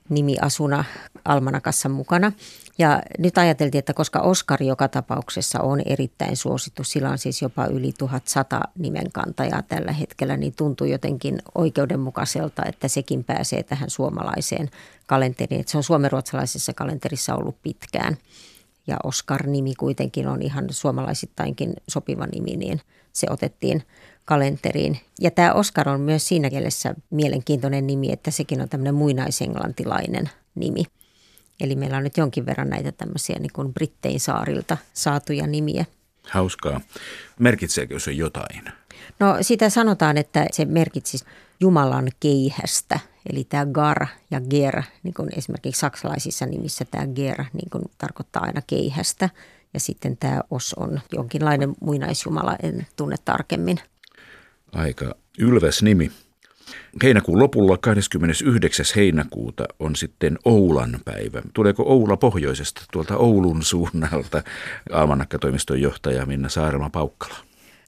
nimiasuna 0.08 0.84
Almanakassa 1.24 1.88
mukana. 1.88 2.32
Ja 2.78 3.02
nyt 3.18 3.38
ajateltiin, 3.38 3.78
että 3.78 3.94
koska 3.94 4.20
Oskari 4.20 4.66
joka 4.66 4.88
tapauksessa 4.88 5.60
on 5.60 5.80
erittäin 5.86 6.36
suosittu, 6.36 6.84
sillä 6.84 7.10
on 7.10 7.18
siis 7.18 7.42
jopa 7.42 7.66
yli 7.66 7.92
1100 7.98 8.60
nimenkantajaa 8.78 9.62
tällä 9.62 9.92
hetkellä, 9.92 10.36
niin 10.36 10.52
tuntuu 10.56 10.86
jotenkin 10.86 11.38
oikeudenmukaiselta, 11.54 12.62
että 12.64 12.88
sekin 12.88 13.24
pääsee 13.24 13.62
tähän 13.62 13.90
suomalaiseen 13.90 14.70
kalenteriin. 15.06 15.60
Että 15.60 15.72
se 15.72 15.76
on 15.76 15.84
suomenruotsalaisessa 15.84 16.72
kalenterissa 16.72 17.34
ollut 17.34 17.62
pitkään. 17.62 18.16
Ja 18.86 18.96
Oskar-nimi 19.04 19.74
kuitenkin 19.74 20.28
on 20.28 20.42
ihan 20.42 20.66
suomalaisittainkin 20.70 21.72
sopiva 21.88 22.26
nimi, 22.26 22.56
niin 22.56 22.80
se 23.12 23.26
otettiin 23.30 23.82
kalenteriin. 24.24 24.98
Ja 25.20 25.30
tämä 25.30 25.52
Oskar 25.52 25.88
on 25.88 26.00
myös 26.00 26.28
siinä 26.28 26.48
mielessä 26.50 26.94
mielenkiintoinen 27.10 27.86
nimi, 27.86 28.12
että 28.12 28.30
sekin 28.30 28.60
on 28.60 28.68
tämmöinen 28.68 28.94
muinaisenglantilainen 28.94 30.30
nimi. 30.54 30.84
Eli 31.60 31.76
meillä 31.76 31.96
on 31.96 32.04
nyt 32.04 32.16
jonkin 32.16 32.46
verran 32.46 32.70
näitä 32.70 32.92
tämmöisiä 32.92 33.36
niin 33.38 33.52
kuin 33.52 33.74
Brittein 33.74 34.20
saarilta 34.20 34.76
saatuja 34.92 35.46
nimiä. 35.46 35.84
Hauskaa. 36.30 36.80
Merkitseekö 37.38 37.98
se 37.98 38.12
jotain? 38.12 38.64
No 39.20 39.36
sitä 39.40 39.70
sanotaan, 39.70 40.18
että 40.18 40.46
se 40.52 40.64
merkitsisi 40.64 41.24
Jumalan 41.60 42.08
keihästä. 42.20 43.00
Eli 43.32 43.44
tämä 43.44 43.66
gar 43.66 44.06
ja 44.30 44.40
ger, 44.40 44.82
niin 45.02 45.14
kuin 45.14 45.28
esimerkiksi 45.36 45.80
saksalaisissa 45.80 46.46
nimissä 46.46 46.84
tämä 46.84 47.06
ger 47.06 47.44
niin 47.52 47.70
kuin 47.70 47.84
tarkoittaa 47.98 48.42
aina 48.42 48.62
keihästä. 48.66 49.30
Ja 49.74 49.80
sitten 49.80 50.16
tämä 50.16 50.40
os 50.50 50.74
on 50.74 51.00
jonkinlainen 51.12 51.74
muinaisjumala, 51.80 52.56
en 52.62 52.86
tunne 52.96 53.16
tarkemmin. 53.24 53.80
Aika 54.72 55.14
ylväs 55.38 55.82
nimi. 55.82 56.10
Heinäkuun 57.02 57.38
lopulla 57.38 57.78
29. 57.78 58.86
heinäkuuta 58.96 59.64
on 59.80 59.96
sitten 59.96 60.38
Oulan 60.44 61.00
päivä. 61.04 61.42
Tuleeko 61.54 61.82
Oula 61.86 62.16
pohjoisesta 62.16 62.82
tuolta 62.92 63.16
Oulun 63.16 63.62
suunnalta? 63.62 64.42
Almanakkatoimiston 64.92 65.80
johtaja 65.80 66.26
Minna 66.26 66.48
Saarema 66.48 66.90
Paukkala. 66.90 67.34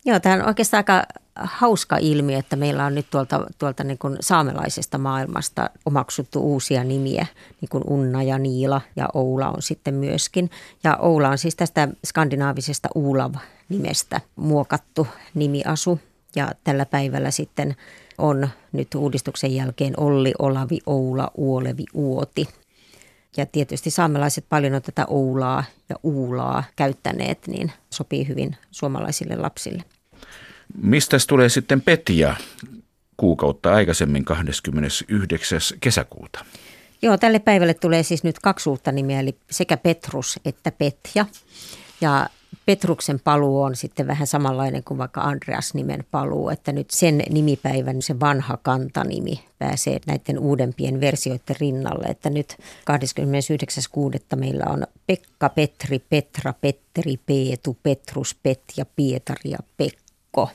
Joo, 0.05 0.21
tämä 0.21 0.35
on 0.35 0.47
oikeastaan 0.47 0.79
aika 0.79 1.07
hauska 1.37 1.97
ilmiö, 1.97 2.39
että 2.39 2.57
meillä 2.57 2.87
on 2.87 2.95
nyt 2.95 3.07
tuolta, 3.11 3.47
tuolta 3.59 3.85
niin 3.85 3.99
kuin 3.99 4.17
saamelaisesta 4.21 4.99
maailmasta 4.99 5.71
omaksuttu 5.87 6.41
uusia 6.41 6.85
nimiä, 6.85 7.27
niin 7.61 7.69
kuin 7.69 7.85
Unna 7.87 8.23
ja 8.23 8.39
Niila 8.39 8.81
ja 8.97 9.09
Oula 9.15 9.51
on 9.51 9.63
sitten 9.63 9.95
myöskin. 9.95 10.51
Ja 10.85 10.97
Oula 10.97 11.29
on 11.29 11.39
siis 11.39 11.57
tästä 11.57 11.89
skandinaavisesta 12.07 12.89
Uulav-nimestä 12.95 14.21
muokattu 14.37 15.07
nimiasu 15.35 16.01
ja 16.37 16.53
tällä 16.65 16.87
päivällä 16.87 17.31
sitten 17.31 17.77
on 18.19 18.49
nyt 18.73 18.95
uudistuksen 18.95 19.55
jälkeen 19.55 19.95
Olli, 19.97 20.33
Olavi, 20.39 20.79
Oula, 20.87 21.31
Uolevi, 21.35 21.85
Uoti. 21.95 22.49
Ja 23.37 23.47
tietysti 23.47 23.91
saamelaiset 23.91 24.45
paljon 24.49 24.75
on 24.75 24.83
tätä 24.83 25.05
Oulaa 25.09 25.65
ja 25.89 25.97
Uulaa 26.03 26.65
käyttäneet, 26.77 27.47
niin 27.47 27.73
sopii 27.91 28.29
hyvin 28.29 28.57
suomalaisille 28.71 29.37
lapsille. 29.37 29.85
Mistä 30.83 31.17
tulee 31.29 31.49
sitten 31.49 31.81
Petja 31.81 32.37
kuukautta 33.17 33.75
aikaisemmin 33.75 34.25
29. 34.25 35.61
kesäkuuta? 35.81 36.45
Joo, 37.03 37.19
tälle 37.19 37.39
päivälle 37.39 37.75
tulee 37.75 38.03
siis 38.03 38.25
nyt 38.25 38.39
kaksi 38.39 38.69
uutta 38.69 38.93
nimeä, 38.93 39.21
eli 39.21 39.37
sekä 39.51 39.77
Petrus 39.77 40.41
että 40.45 40.71
Petja. 40.71 41.27
Ja 42.01 42.27
Petruksen 42.67 43.21
paluu 43.21 43.63
on 43.63 43.77
sitten 43.77 44.07
vähän 44.07 44.27
samanlainen 44.27 44.85
kuin 44.85 44.99
vaikka 44.99 45.21
Andreas-nimen 45.21 46.05
paluu, 46.11 46.49
että 46.49 46.73
nyt 46.73 46.91
sen 46.91 47.23
nimipäivän 47.31 48.03
se 48.03 48.21
vanha 48.21 48.59
kantanimi 48.63 49.45
pääsee 49.59 50.01
näiden 50.07 50.39
uudempien 50.39 51.01
versioiden 51.01 51.57
rinnalle, 51.61 52.07
että 52.07 52.31
nyt 52.31 52.57
29.6. 52.61 54.37
meillä 54.37 54.65
on 54.69 54.87
Pekka, 55.07 55.49
Petri, 55.49 55.99
Petra, 55.99 56.55
Petteri, 56.61 57.17
Peetu, 57.27 57.77
Petrus, 57.83 58.37
Petja, 58.43 58.87
Pietari 58.97 59.51
ja 59.51 59.59
Pekko. 59.77 60.51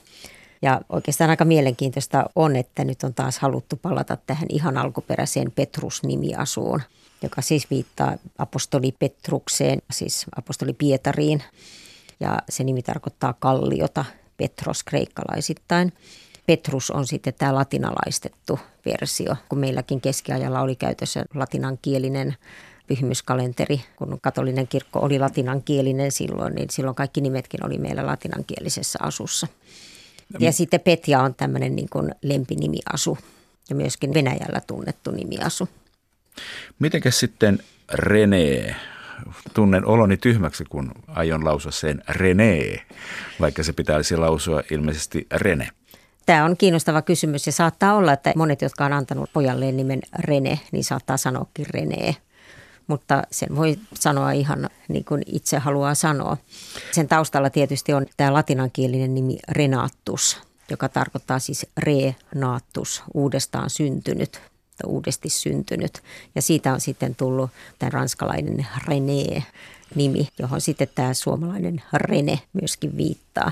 Ja 0.61 0.81
oikeastaan 0.89 1.29
aika 1.29 1.45
mielenkiintoista 1.45 2.25
on, 2.35 2.55
että 2.55 2.83
nyt 2.83 3.03
on 3.03 3.13
taas 3.13 3.39
haluttu 3.39 3.75
palata 3.75 4.17
tähän 4.27 4.47
ihan 4.49 4.77
alkuperäiseen 4.77 5.51
Petrus-nimiasuun, 5.51 6.81
joka 7.21 7.41
siis 7.41 7.69
viittaa 7.69 8.17
apostoli 8.37 8.91
Petrukseen, 8.99 9.81
siis 9.91 10.25
apostoli 10.35 10.73
Pietariin 10.73 11.43
ja 12.19 12.39
se 12.49 12.63
nimi 12.63 12.81
tarkoittaa 12.81 13.33
kalliota, 13.33 14.05
Petros 14.37 14.83
kreikkalaisittain. 14.83 15.93
Petrus 16.45 16.91
on 16.91 17.07
sitten 17.07 17.33
tämä 17.33 17.55
latinalaistettu 17.55 18.59
versio, 18.85 19.35
kun 19.49 19.59
meilläkin 19.59 20.01
keskiajalla 20.01 20.61
oli 20.61 20.75
käytössä 20.75 21.25
latinankielinen 21.33 22.35
pyhimyskalenteri, 22.87 23.81
kun 23.95 24.19
katolinen 24.21 24.67
kirkko 24.67 24.99
oli 24.99 25.19
latinankielinen 25.19 26.11
silloin, 26.11 26.55
niin 26.55 26.69
silloin 26.69 26.95
kaikki 26.95 27.21
nimetkin 27.21 27.65
oli 27.65 27.77
meillä 27.77 28.05
latinankielisessä 28.05 28.99
asussa. 29.01 29.47
Ja 30.39 30.51
sitten 30.51 30.79
Petja 30.79 31.21
on 31.21 31.35
tämmöinen 31.35 31.75
niin 31.75 31.89
kuin 31.89 32.15
lempinimiasu 32.21 33.17
ja 33.69 33.75
myöskin 33.75 34.13
Venäjällä 34.13 34.61
tunnettu 34.67 35.11
nimiasu. 35.11 35.69
Mitenkäs 36.79 37.19
sitten 37.19 37.59
René 37.93 38.75
tunnen 39.53 39.85
oloni 39.85 40.17
tyhmäksi, 40.17 40.65
kun 40.65 40.91
aion 41.07 41.45
lausua 41.45 41.71
sen 41.71 42.03
René, 42.09 42.79
vaikka 43.39 43.63
se 43.63 43.73
pitäisi 43.73 44.17
lausua 44.17 44.63
ilmeisesti 44.71 45.27
Rene. 45.31 45.69
Tämä 46.25 46.45
on 46.45 46.57
kiinnostava 46.57 47.01
kysymys 47.01 47.45
ja 47.45 47.51
saattaa 47.51 47.95
olla, 47.95 48.13
että 48.13 48.33
monet, 48.35 48.61
jotka 48.61 48.85
on 48.85 48.93
antanut 48.93 49.29
pojalleen 49.33 49.77
nimen 49.77 50.01
Rene, 50.19 50.59
niin 50.71 50.83
saattaa 50.83 51.17
sanoakin 51.17 51.65
René. 51.69 52.15
Mutta 52.87 53.23
sen 53.31 53.55
voi 53.55 53.75
sanoa 53.93 54.31
ihan 54.31 54.69
niin 54.87 55.05
kuin 55.05 55.21
itse 55.25 55.57
haluaa 55.57 55.95
sanoa. 55.95 56.37
Sen 56.91 57.07
taustalla 57.07 57.49
tietysti 57.49 57.93
on 57.93 58.05
tämä 58.17 58.33
latinankielinen 58.33 59.15
nimi 59.15 59.37
Renatus, 59.49 60.41
joka 60.69 60.89
tarkoittaa 60.89 61.39
siis 61.39 61.67
re-naattus, 61.77 63.03
uudestaan 63.13 63.69
syntynyt 63.69 64.41
uudesti 64.87 65.29
syntynyt. 65.29 66.03
Ja 66.35 66.41
siitä 66.41 66.73
on 66.73 66.81
sitten 66.81 67.15
tullut 67.15 67.51
tämä 67.79 67.89
ranskalainen 67.89 68.67
René-nimi, 68.87 70.27
johon 70.39 70.61
sitten 70.61 70.87
tämä 70.95 71.13
suomalainen 71.13 71.81
Rene 71.93 72.39
myöskin 72.53 72.97
viittaa. 72.97 73.51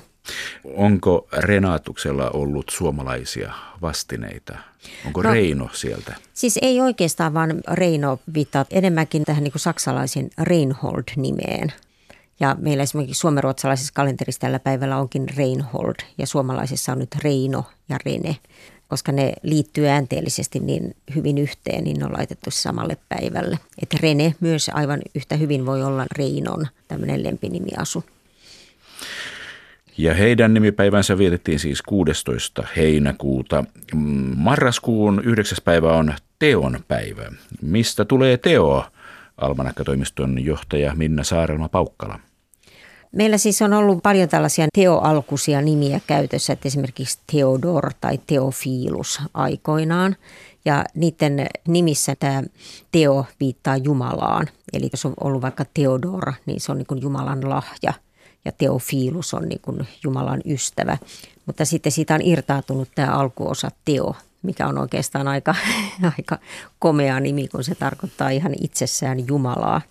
Onko 0.64 1.28
Renatuksella 1.38 2.30
ollut 2.30 2.70
suomalaisia 2.70 3.54
vastineita? 3.82 4.58
Onko 5.06 5.22
no, 5.22 5.34
Reino 5.34 5.70
sieltä? 5.74 6.16
Siis 6.34 6.60
ei 6.62 6.82
oikeastaan, 6.82 7.34
vaan 7.34 7.62
Reino 7.72 8.20
viittaa 8.34 8.66
enemmänkin 8.72 9.26
tähän 9.26 9.44
niin 9.44 9.54
saksalaisen 9.56 10.30
Reinhold-nimeen. 10.42 11.74
Ja 12.40 12.56
meillä 12.60 12.84
esimerkiksi 12.84 13.20
suomenruotsalaisessa 13.20 13.94
kalenterissa 13.94 14.42
tällä 14.42 14.60
päivällä 14.60 14.98
onkin 14.98 15.26
Reinhold 15.38 15.96
ja 16.18 16.28
suomalaisessa 16.28 16.92
on 16.92 17.00
nyt 17.00 17.16
Reino 17.24 17.64
ja 17.90 17.98
Rene 18.06 18.36
koska 18.88 19.12
ne 19.12 19.34
liittyy 19.44 19.88
äänteellisesti 19.88 20.60
niin 20.60 20.96
hyvin 21.16 21.38
yhteen, 21.38 21.84
niin 21.84 22.00
ne 22.00 22.06
on 22.06 22.14
laitettu 22.14 22.52
samalle 22.52 22.98
päivälle. 23.10 23.60
Että 23.82 23.98
Rene 24.02 24.36
myös 24.40 24.72
aivan 24.74 25.02
yhtä 25.16 25.36
hyvin 25.36 25.66
voi 25.66 25.84
olla 25.84 26.06
Reinon 26.18 26.68
tämmöinen 26.88 27.24
lempinimiasu. 27.24 28.04
Ja 29.98 30.14
heidän 30.14 30.54
nimipäivänsä 30.54 31.18
vietettiin 31.18 31.60
siis 31.60 31.82
16. 31.82 32.64
heinäkuuta. 32.76 33.64
Marraskuun 34.36 35.22
9. 35.26 35.58
päivä 35.64 35.94
on 35.94 36.14
Teon 36.40 36.80
päivä. 36.88 37.32
Mistä 37.62 38.06
tulee 38.06 38.38
Teo? 38.38 38.86
Almanakkatoimiston 39.38 40.46
johtaja 40.46 40.96
Minna 40.96 41.24
Saarelma 41.24 41.70
Paukkala. 41.70 42.20
Meillä 43.12 43.38
siis 43.38 43.62
on 43.62 43.74
ollut 43.74 44.04
paljon 44.04 44.30
tällaisia 44.30 44.68
teoalkuisia 44.74 45.62
nimiä 45.62 46.02
käytössä, 46.08 46.54
että 46.54 46.68
esimerkiksi 46.68 47.20
Theodor 47.32 47.94
tai 48.02 48.20
Theophilus 48.28 49.22
aikoinaan. 49.34 50.16
Ja 50.66 50.86
niiden 50.96 51.48
nimissä 51.68 52.16
tämä 52.16 52.44
teo 52.92 53.26
viittaa 53.40 53.78
Jumalaan. 53.78 54.48
Eli 54.74 54.90
jos 54.94 55.06
on 55.06 55.14
ollut 55.24 55.42
vaikka 55.42 55.66
Theodor, 55.74 56.34
niin 56.46 56.62
se 56.62 56.72
on 56.72 56.78
niin 56.78 57.02
Jumalan 57.02 57.50
lahja. 57.50 57.94
Ja 58.46 58.52
Theophilus 58.52 59.34
on 59.34 59.50
niin 59.50 59.88
Jumalan 60.04 60.42
ystävä. 60.46 60.98
Mutta 61.46 61.66
sitten 61.66 61.92
siitä 61.92 62.16
on 62.16 62.22
irtautunut 62.22 62.90
tämä 62.96 63.12
alkuosa 63.12 63.72
teo, 63.86 64.16
mikä 64.42 64.68
on 64.68 64.78
oikeastaan 64.78 65.28
aika, 65.28 65.56
aika 66.18 66.38
komea 66.80 67.20
nimi, 67.20 67.48
kun 67.48 67.64
se 67.64 67.76
tarkoittaa 67.76 68.30
ihan 68.30 68.54
itsessään 68.62 69.28
Jumalaa. 69.28 69.82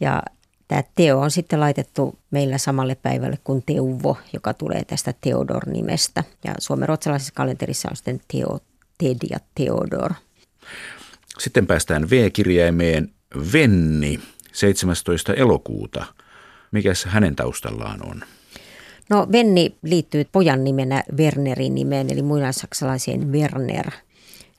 Ja 0.00 0.22
tämä 0.70 0.82
Teo 0.94 1.20
on 1.20 1.30
sitten 1.30 1.60
laitettu 1.60 2.18
meillä 2.30 2.58
samalle 2.58 2.94
päivälle 2.94 3.38
kuin 3.44 3.62
Teuvo, 3.66 4.16
joka 4.32 4.54
tulee 4.54 4.84
tästä 4.84 5.14
Theodor-nimestä. 5.20 6.24
Ja 6.44 6.54
suomen 6.58 6.88
ruotsalaisessa 6.88 7.32
kalenterissa 7.36 7.88
on 7.90 7.96
sitten 7.96 8.20
Teo, 8.32 8.60
Ted 8.98 9.16
ja 9.30 9.38
Theodor. 9.54 10.12
Sitten 11.38 11.66
päästään 11.66 12.10
V-kirjaimeen 12.10 13.10
Venni 13.52 14.20
17. 14.52 15.34
elokuuta. 15.34 16.04
Mikäs 16.72 17.04
hänen 17.04 17.36
taustallaan 17.36 18.06
on? 18.06 18.22
No 19.08 19.28
Venni 19.32 19.76
liittyy 19.82 20.24
pojan 20.32 20.64
nimenä 20.64 21.04
Wernerin 21.16 21.74
nimeen, 21.74 22.12
eli 22.12 22.22
muinaissaksalaiseen 22.22 23.32
Werner 23.32 23.90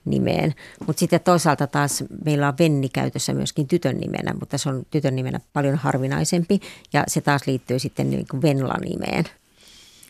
nimeen. 0.05 0.53
Mutta 0.87 0.99
sitten 0.99 1.21
toisaalta 1.21 1.67
taas 1.67 2.03
meillä 2.25 2.47
on 2.47 2.53
Venni 2.59 2.89
käytössä 2.89 3.33
myöskin 3.33 3.67
tytön 3.67 3.97
nimenä, 3.97 4.33
mutta 4.39 4.57
se 4.57 4.69
on 4.69 4.83
tytön 4.91 5.15
nimenä 5.15 5.39
paljon 5.53 5.75
harvinaisempi 5.75 6.59
ja 6.93 7.03
se 7.07 7.21
taas 7.21 7.41
liittyy 7.47 7.79
sitten 7.79 8.09
niin 8.09 8.25
kuin 8.31 8.41
Venla-nimeen. 8.41 9.25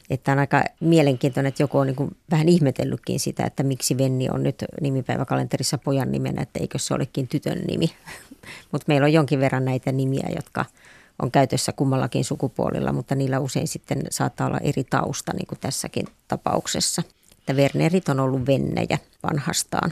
Että 0.10 0.31
on 0.31 0.39
aika 0.39 0.63
mielenkiintoinen, 0.79 1.50
että 1.50 1.63
joku 1.63 1.77
on 1.77 1.88
niin 1.88 1.95
kuin 1.95 2.15
vähän 2.31 2.50
ihmetellytkin 2.50 3.19
sitä, 3.19 3.43
että 3.43 3.63
miksi 3.63 3.98
Venni 3.98 4.29
on 4.29 4.43
nyt 4.43 4.65
nimipäiväkalenterissa 4.81 5.77
pojan 5.77 6.12
nimenä, 6.12 6.41
että 6.41 6.60
eikö 6.60 6.79
se 6.79 6.93
olekin 6.93 7.27
tytön 7.27 7.57
nimi. 7.67 7.86
Mutta 8.71 8.86
meillä 8.88 9.05
on 9.05 9.13
jonkin 9.13 9.39
verran 9.39 9.65
näitä 9.65 9.91
nimiä, 9.91 10.29
jotka 10.36 10.65
on 11.21 11.31
käytössä 11.31 11.71
kummallakin 11.71 12.25
sukupuolilla, 12.25 12.93
mutta 12.93 13.15
niillä 13.15 13.39
usein 13.39 13.67
sitten 13.67 14.01
saattaa 14.10 14.48
olla 14.48 14.57
eri 14.57 14.83
tausta, 14.83 15.33
niin 15.33 15.48
kuin 15.48 15.60
tässäkin 15.60 16.07
tapauksessa. 16.27 17.03
Että 17.51 17.62
Wernerit 17.62 18.10
on 18.10 18.20
ollut 18.20 18.48
vennejä 18.48 18.98
vanhastaan. 19.24 19.91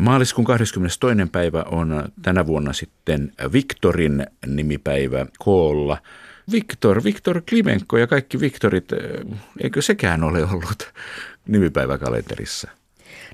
Maaliskuun 0.00 0.44
22. 0.44 1.00
päivä 1.32 1.62
on 1.62 2.08
tänä 2.22 2.46
vuonna 2.46 2.72
sitten 2.72 3.32
Viktorin 3.52 4.26
nimipäivä 4.46 5.26
koolla. 5.38 5.98
Viktor, 6.52 7.04
Viktor 7.04 7.42
Klimenko 7.48 7.98
ja 7.98 8.06
kaikki 8.06 8.40
Viktorit, 8.40 8.88
eikö 9.62 9.82
sekään 9.82 10.24
ole 10.24 10.44
ollut 10.44 10.92
nimipäiväkalenterissa? 11.48 12.68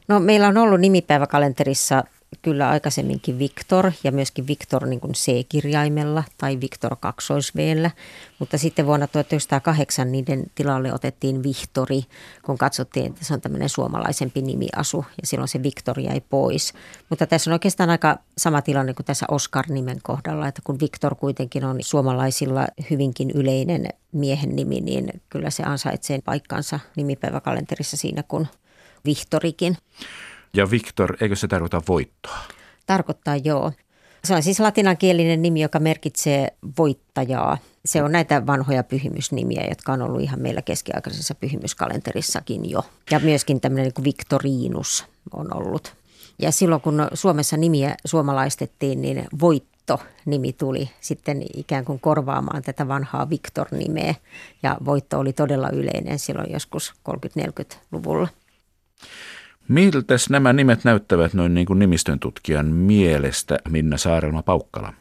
No 0.08 0.20
meillä 0.20 0.48
on 0.48 0.56
ollut 0.56 0.80
nimipäiväkalenterissa 0.80 2.04
kyllä 2.42 2.68
aikaisemminkin 2.68 3.38
Victor 3.38 3.92
ja 4.04 4.12
myöskin 4.12 4.46
Victor 4.46 4.86
niin 4.86 5.00
kuin 5.00 5.12
C-kirjaimella 5.12 6.24
tai 6.38 6.60
Victor 6.60 6.96
kaksoisveellä, 7.00 7.90
mutta 8.38 8.58
sitten 8.58 8.86
vuonna 8.86 9.06
1908 9.06 10.12
niiden 10.12 10.44
tilalle 10.54 10.92
otettiin 10.92 11.42
Vihtori, 11.42 12.02
kun 12.42 12.58
katsottiin, 12.58 13.06
että 13.06 13.24
se 13.24 13.34
on 13.34 13.40
tämmöinen 13.40 13.68
suomalaisempi 13.68 14.42
nimiasu 14.42 15.04
ja 15.22 15.26
silloin 15.26 15.48
se 15.48 15.62
Victor 15.62 16.00
jäi 16.00 16.20
pois. 16.20 16.74
Mutta 17.10 17.26
tässä 17.26 17.50
on 17.50 17.52
oikeastaan 17.52 17.90
aika 17.90 18.18
sama 18.38 18.62
tilanne 18.62 18.94
kuin 18.94 19.06
tässä 19.06 19.26
Oscar-nimen 19.30 19.98
kohdalla, 20.02 20.48
että 20.48 20.62
kun 20.64 20.80
Victor 20.80 21.14
kuitenkin 21.14 21.64
on 21.64 21.76
suomalaisilla 21.80 22.66
hyvinkin 22.90 23.30
yleinen 23.30 23.88
miehen 24.12 24.56
nimi, 24.56 24.80
niin 24.80 25.22
kyllä 25.28 25.50
se 25.50 25.62
ansaitsee 25.62 26.20
paikkansa 26.24 26.80
nimipäiväkalenterissa 26.96 27.96
siinä 27.96 28.22
kuin 28.22 28.48
Vihtorikin. 29.04 29.76
Ja 30.56 30.70
Victor, 30.70 31.16
eikö 31.20 31.36
se 31.36 31.48
tarkoita 31.48 31.82
voittoa? 31.88 32.38
Tarkoittaa 32.86 33.36
joo. 33.36 33.72
Se 34.24 34.34
on 34.34 34.42
siis 34.42 34.60
latinankielinen 34.60 35.42
nimi, 35.42 35.60
joka 35.60 35.78
merkitsee 35.78 36.48
voittajaa. 36.78 37.58
Se 37.84 38.02
on 38.02 38.12
näitä 38.12 38.46
vanhoja 38.46 38.84
pyhimysnimiä, 38.84 39.66
jotka 39.68 39.92
on 39.92 40.02
ollut 40.02 40.20
ihan 40.20 40.40
meillä 40.40 40.62
keskiaikaisessa 40.62 41.34
pyhimyskalenterissakin 41.34 42.70
jo. 42.70 42.82
Ja 43.10 43.20
myöskin 43.20 43.60
tämmöinen 43.60 43.84
niin 43.84 43.94
kuin 43.94 44.04
Victorinus 44.04 45.04
on 45.32 45.56
ollut. 45.56 45.94
Ja 46.38 46.52
silloin 46.52 46.80
kun 46.80 47.08
Suomessa 47.14 47.56
nimiä 47.56 47.94
suomalaistettiin, 48.04 49.02
niin 49.02 49.24
voitto 49.40 50.00
nimi 50.24 50.52
tuli 50.52 50.90
sitten 51.00 51.42
ikään 51.54 51.84
kuin 51.84 52.00
korvaamaan 52.00 52.62
tätä 52.62 52.88
vanhaa 52.88 53.30
Victor-nimeä. 53.30 54.14
Ja 54.62 54.76
voitto 54.84 55.18
oli 55.18 55.32
todella 55.32 55.70
yleinen 55.70 56.18
silloin 56.18 56.52
joskus 56.52 56.94
30-40-luvulla. 57.10 58.28
Miltä 59.68 60.14
nämä 60.30 60.52
nimet 60.52 60.84
näyttävät 60.84 61.34
noin 61.34 61.54
niin 61.54 61.66
kuin 61.66 61.78
nimistön 61.78 62.18
tutkijan 62.18 62.66
mielestä, 62.66 63.58
Minna 63.68 63.96
Saarelma 63.96 64.42
Paukkala? 64.42 64.92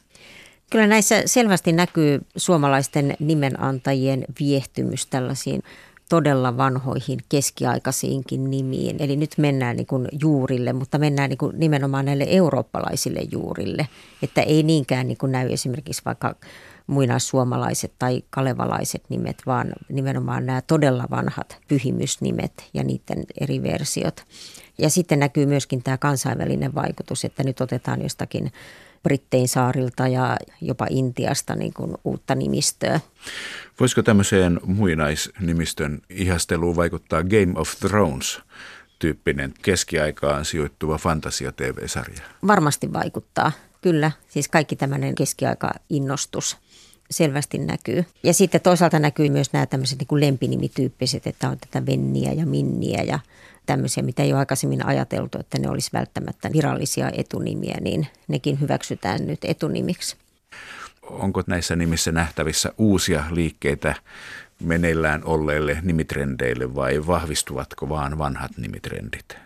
Kyllä 0.72 0.88
näissä 0.88 1.22
selvästi 1.26 1.72
näkyy 1.72 2.22
suomalaisten 2.38 3.16
nimenantajien 3.20 4.26
viehtymys 4.40 5.06
tällaisiin 5.06 5.64
todella 6.10 6.58
vanhoihin 6.58 7.20
keskiaikaisiinkin 7.30 8.50
nimiin. 8.52 8.96
Eli 9.00 9.16
nyt 9.16 9.32
mennään 9.38 9.76
niin 9.78 9.88
kuin 9.88 10.08
juurille, 10.22 10.74
mutta 10.74 10.98
mennään 10.98 11.30
niin 11.30 11.38
kuin 11.38 11.60
nimenomaan 11.60 12.06
näille 12.06 12.26
eurooppalaisille 12.30 13.22
juurille. 13.32 13.88
Että 14.24 14.42
ei 14.42 14.64
niinkään 14.64 15.08
niin 15.08 15.18
kuin 15.18 15.32
näy 15.32 15.50
esimerkiksi 15.52 16.02
vaikka 16.06 16.36
muinaissuomalaiset 16.88 17.94
tai 18.00 18.24
kalevalaiset 18.30 19.04
nimet, 19.10 19.38
vaan 19.46 19.74
nimenomaan 19.90 20.46
nämä 20.46 20.62
todella 20.62 21.06
vanhat 21.12 21.58
pyhimysnimet 21.68 22.70
ja 22.74 22.84
niiden 22.84 23.24
eri 23.42 23.64
versiot. 23.64 24.26
Ja 24.78 24.90
sitten 24.90 25.20
näkyy 25.20 25.46
myöskin 25.46 25.84
tämä 25.84 25.98
kansainvälinen 25.98 26.76
vaikutus, 26.76 27.26
että 27.26 27.44
nyt 27.44 27.62
otetaan 27.62 28.02
jostakin 28.02 28.52
Brittein 29.04 29.48
saarilta 29.48 30.08
ja 30.08 30.38
jopa 30.62 30.88
Intiasta 30.90 31.56
niin 31.56 31.74
kuin 31.74 31.96
uutta 32.04 32.36
nimistöä. 32.36 33.00
Voisiko 33.80 34.04
tämmöiseen 34.04 34.60
muinaisnimistön 34.66 36.02
ihasteluun 36.10 36.76
vaikuttaa 36.76 37.24
Game 37.24 37.54
of 37.56 37.70
Thrones 37.80 38.40
tyyppinen 39.00 39.54
keskiaikaan 39.62 40.46
sijoittuva 40.46 40.98
fantasia-tv-sarja? 40.98 42.22
Varmasti 42.48 42.94
vaikuttaa, 42.94 43.52
kyllä. 43.86 44.12
Siis 44.30 44.48
kaikki 44.48 44.76
tämmöinen 44.76 45.16
keskiaika-innostus 45.16 46.58
selvästi 47.12 47.58
näkyy. 47.58 48.06
Ja 48.24 48.34
sitten 48.34 48.62
toisaalta 48.62 49.00
näkyy 49.00 49.30
myös 49.30 49.54
nämä 49.54 49.66
tämmöiset 49.66 50.00
niin 50.00 50.08
kuin 50.08 50.22
lempinimityyppiset, 50.22 51.28
että 51.28 51.50
on 51.50 51.58
tätä 51.58 51.86
Venniä 51.86 52.32
ja 52.32 52.46
Minniä 52.46 53.04
ja 53.04 53.20
tämmöisiä, 53.66 54.04
mitä 54.04 54.24
ei 54.24 54.34
ole 54.34 54.40
aikaisemmin 54.40 54.86
ajateltu, 54.86 55.40
että 55.40 55.60
ne 55.60 55.70
olisi 55.70 55.90
välttämättä 55.94 56.52
virallisia 56.54 57.12
etunimiä, 57.14 57.78
niin 57.82 58.08
nekin 58.28 58.60
hyväksytään 58.60 59.28
nyt 59.28 59.40
etunimiksi. 59.44 60.16
Onko 61.02 61.44
näissä 61.48 61.76
nimissä 61.76 62.12
nähtävissä 62.12 62.74
uusia 62.78 63.24
liikkeitä 63.30 63.96
meneillään 64.60 65.24
olleille 65.24 65.78
nimitrendeille 65.82 66.76
vai 66.76 67.08
vahvistuvatko 67.08 67.90
vaan 67.90 68.18
vanhat 68.18 68.52
nimitrendit? 68.58 69.38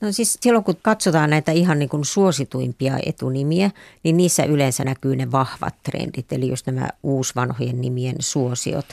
No 0.00 0.12
siis 0.12 0.38
silloin 0.40 0.64
kun 0.64 0.76
katsotaan 0.82 1.30
näitä 1.30 1.52
ihan 1.52 1.78
niin 1.78 1.88
kuin 1.88 2.04
suosituimpia 2.04 2.98
etunimiä, 3.06 3.70
niin 4.02 4.16
niissä 4.16 4.44
yleensä 4.44 4.84
näkyy 4.84 5.16
ne 5.16 5.32
vahvat 5.32 5.74
trendit, 5.82 6.32
eli 6.32 6.48
just 6.48 6.66
nämä 6.66 6.88
uusvanhojen 7.02 7.80
nimien 7.80 8.16
suosiot. 8.18 8.86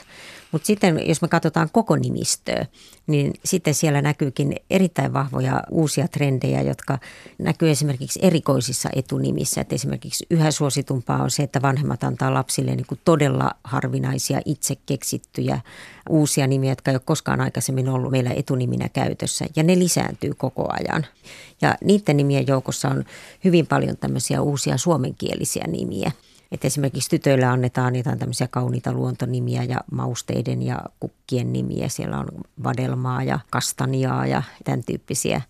Mutta 0.56 0.66
sitten 0.66 1.08
jos 1.08 1.22
me 1.22 1.28
katsotaan 1.28 1.68
koko 1.72 1.96
nimistöä, 1.96 2.66
niin 3.06 3.34
sitten 3.44 3.74
siellä 3.74 4.02
näkyykin 4.02 4.56
erittäin 4.70 5.12
vahvoja 5.12 5.62
uusia 5.70 6.08
trendejä, 6.08 6.62
jotka 6.62 6.98
näkyy 7.38 7.70
esimerkiksi 7.70 8.18
erikoisissa 8.22 8.88
etunimissä. 8.96 9.60
Et 9.60 9.72
esimerkiksi 9.72 10.26
yhä 10.30 10.50
suositumpaa 10.50 11.22
on 11.22 11.30
se, 11.30 11.42
että 11.42 11.62
vanhemmat 11.62 12.04
antaa 12.04 12.34
lapsille 12.34 12.76
niin 12.76 12.86
kuin 12.86 13.00
todella 13.04 13.50
harvinaisia 13.64 14.40
itse 14.44 14.76
keksittyjä 14.86 15.60
uusia 16.08 16.46
nimiä, 16.46 16.70
jotka 16.70 16.90
ei 16.90 16.94
ole 16.94 17.02
koskaan 17.04 17.40
aikaisemmin 17.40 17.88
ollut 17.88 18.10
meillä 18.10 18.30
etuniminä 18.30 18.88
käytössä. 18.88 19.46
Ja 19.56 19.62
ne 19.62 19.78
lisääntyy 19.78 20.34
koko 20.36 20.68
ajan. 20.72 21.06
Ja 21.62 21.74
niiden 21.84 22.16
nimien 22.16 22.46
joukossa 22.46 22.88
on 22.88 23.04
hyvin 23.44 23.66
paljon 23.66 23.96
tämmöisiä 23.96 24.42
uusia 24.42 24.78
suomenkielisiä 24.78 25.64
nimiä. 25.68 26.12
Että 26.52 26.66
esimerkiksi 26.66 27.10
tytöille 27.10 27.46
annetaan 27.46 27.96
jotain 27.96 28.18
tämmöisiä 28.18 28.48
kauniita 28.48 28.92
luontonimiä 28.92 29.62
ja 29.62 29.80
mausteiden 29.92 30.62
ja 30.62 30.80
kukkien 31.00 31.52
nimiä. 31.52 31.88
Siellä 31.88 32.18
on 32.18 32.26
vadelmaa 32.64 33.22
ja 33.22 33.38
kastaniaa 33.50 34.26
ja 34.26 34.42
tämän 34.64 34.84
tyyppisiä. 34.84 35.40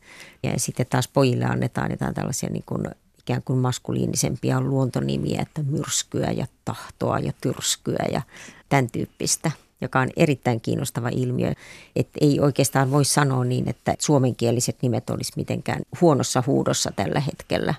Ja 0.43 0.53
sitten 0.57 0.87
taas 0.91 1.09
pojille 1.09 1.45
annetaan 1.45 1.91
jotain 1.91 2.15
tällaisia 2.15 2.51
niin 2.51 2.65
kuin 2.67 2.87
ikään 3.19 3.43
kuin 3.43 3.59
maskuliinisempia 3.59 4.61
luontonimiä, 4.61 5.43
että 5.43 5.63
myrskyä 5.63 6.31
ja 6.31 6.47
tahtoa 6.65 7.19
ja 7.19 7.33
tyrskyä 7.41 8.05
ja 8.13 8.23
tämän 8.69 8.91
tyyppistä 8.91 9.51
joka 9.81 10.01
on 10.01 10.09
erittäin 10.17 10.61
kiinnostava 10.61 11.09
ilmiö. 11.09 11.53
Että 11.97 12.19
ei 12.21 12.41
oikeastaan 12.41 12.91
voi 12.91 13.05
sanoa 13.05 13.45
niin, 13.45 13.69
että 13.69 13.95
suomenkieliset 13.99 14.77
nimet 14.83 15.11
olisi 15.11 15.33
mitenkään 15.37 15.83
huonossa 16.01 16.43
huudossa 16.47 16.93
tällä 16.97 17.21
hetkellä. 17.21 17.75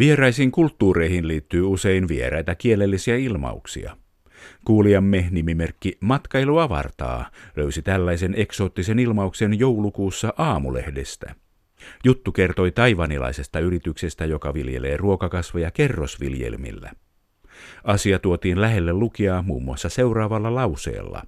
Vieraisiin 0.00 0.50
kulttuureihin 0.52 1.28
liittyy 1.28 1.62
usein 1.62 2.08
vieraita 2.08 2.54
kielellisiä 2.54 3.16
ilmauksia. 3.16 3.96
Kuulijamme 4.64 5.28
nimimerkki 5.30 5.98
Matkailu 6.00 6.58
avartaa 6.58 7.30
löysi 7.56 7.82
tällaisen 7.82 8.34
eksoottisen 8.36 8.98
ilmauksen 8.98 9.58
joulukuussa 9.58 10.34
aamulehdestä. 10.38 11.34
Juttu 12.04 12.32
kertoi 12.32 12.70
taivanilaisesta 12.70 13.60
yrityksestä, 13.60 14.24
joka 14.26 14.54
viljelee 14.54 14.96
ruokakasveja 14.96 15.70
kerrosviljelmillä. 15.70 16.92
Asia 17.84 18.18
tuotiin 18.18 18.60
lähelle 18.60 18.92
lukijaa 18.92 19.42
muun 19.42 19.64
muassa 19.64 19.88
seuraavalla 19.88 20.54
lauseella. 20.54 21.22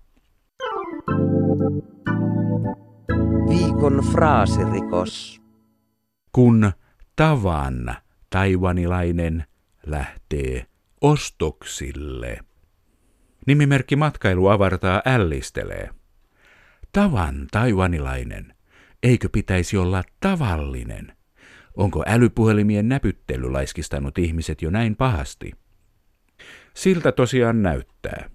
Viikon 3.48 4.04
fraasirikos. 4.12 5.40
Kun 6.32 6.72
tavan 7.16 7.96
taivanilainen 8.33 9.45
lähtee 9.87 10.66
ostoksille. 11.01 12.38
Nimimerkki 13.47 13.97
matkailu 13.97 14.49
avartaa 14.49 15.03
ällistelee. 15.07 15.90
Tavan 16.92 17.47
taivanilainen. 17.51 18.55
Eikö 19.03 19.29
pitäisi 19.33 19.77
olla 19.77 20.03
tavallinen? 20.21 21.12
Onko 21.77 22.05
älypuhelimien 22.07 22.88
näpyttely 22.88 23.51
laiskistanut 23.51 24.18
ihmiset 24.18 24.62
jo 24.62 24.71
näin 24.71 24.97
pahasti? 24.97 25.53
Siltä 26.75 27.12
tosiaan 27.12 27.62
näyttää. 27.62 28.31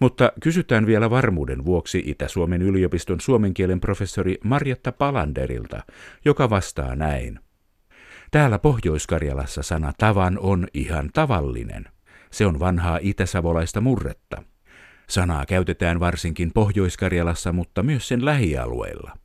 Mutta 0.00 0.32
kysytään 0.42 0.86
vielä 0.86 1.10
varmuuden 1.10 1.64
vuoksi 1.64 2.02
Itä-Suomen 2.06 2.62
yliopiston 2.62 3.20
suomen 3.20 3.54
kielen 3.54 3.80
professori 3.80 4.38
Marjatta 4.44 4.92
Palanderilta, 4.92 5.82
joka 6.24 6.50
vastaa 6.50 6.96
näin. 6.96 7.40
Täällä 8.30 8.58
Pohjois-Karjalassa 8.58 9.62
sana 9.62 9.92
tavan 9.98 10.38
on 10.38 10.66
ihan 10.74 11.10
tavallinen. 11.12 11.84
Se 12.30 12.46
on 12.46 12.60
vanhaa 12.60 12.98
itäsavolaista 13.02 13.80
murretta. 13.80 14.42
Sanaa 15.08 15.46
käytetään 15.46 16.00
varsinkin 16.00 16.52
Pohjois-Karjalassa, 16.52 17.52
mutta 17.52 17.82
myös 17.82 18.08
sen 18.08 18.24
lähialueilla. 18.24 19.16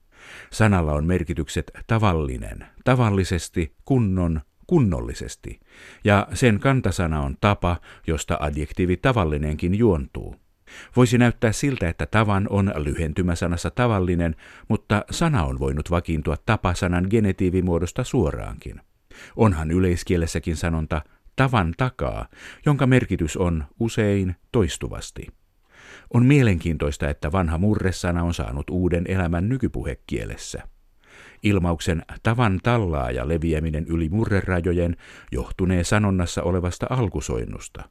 Sanalla 0.51 0.93
on 0.93 1.05
merkitykset 1.05 1.71
tavallinen, 1.87 2.65
tavallisesti, 2.83 3.75
kunnon, 3.85 4.41
kunnollisesti, 4.67 5.59
ja 6.03 6.27
sen 6.33 6.59
kantasana 6.59 7.21
on 7.21 7.37
tapa, 7.41 7.77
josta 8.07 8.37
adjektiivi 8.39 8.97
tavallinenkin 8.97 9.75
juontuu. 9.75 10.35
Voisi 10.95 11.17
näyttää 11.17 11.51
siltä, 11.51 11.89
että 11.89 12.05
tavan 12.05 12.47
on 12.49 12.73
lyhentymäsanassa 12.77 13.71
tavallinen, 13.71 14.35
mutta 14.67 15.05
sana 15.11 15.43
on 15.43 15.59
voinut 15.59 15.91
vakiintua 15.91 16.35
tapasanan 16.45 17.07
genetiivimuodosta 17.09 18.03
suoraankin. 18.03 18.81
Onhan 19.35 19.71
yleiskielessäkin 19.71 20.55
sanonta 20.55 21.01
tavan 21.35 21.73
takaa, 21.77 22.27
jonka 22.65 22.87
merkitys 22.87 23.37
on 23.37 23.65
usein 23.79 24.35
toistuvasti. 24.51 25.27
On 26.13 26.25
mielenkiintoista, 26.25 27.09
että 27.09 27.31
vanha 27.31 27.57
murresana 27.57 28.23
on 28.23 28.33
saanut 28.33 28.69
uuden 28.69 29.05
elämän 29.07 29.49
nykypuhekielessä. 29.49 30.63
Ilmauksen 31.43 32.05
tavan 32.23 32.59
tallaa 32.63 33.11
ja 33.11 33.27
leviäminen 33.27 33.85
yli 33.87 34.09
murrerajojen 34.09 34.97
johtunee 35.31 35.83
sanonnassa 35.83 36.43
olevasta 36.43 36.87
alkusoinnusta. 36.89 37.83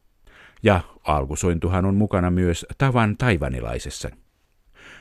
Ja 0.62 0.80
alkusointuhan 1.04 1.84
on 1.84 1.94
mukana 1.94 2.30
myös 2.30 2.66
tavan 2.78 3.16
taivanilaisessa. 3.16 4.10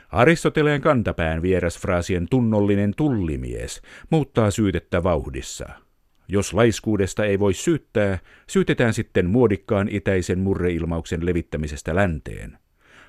Aristoteleen 0.10 0.82
kantapään 0.82 1.42
vierasfraasien 1.42 2.28
tunnollinen 2.30 2.94
tullimies 2.98 3.82
muuttaa 4.10 4.52
syytettä 4.52 5.04
vauhdissa. 5.04 5.83
Jos 6.34 6.54
laiskuudesta 6.54 7.26
ei 7.26 7.40
voi 7.40 7.54
syyttää, 7.54 8.20
syytetään 8.50 8.94
sitten 8.94 9.30
muodikkaan 9.30 9.88
itäisen 9.90 10.40
murreilmauksen 10.40 11.26
levittämisestä 11.26 11.96
länteen. 11.96 12.58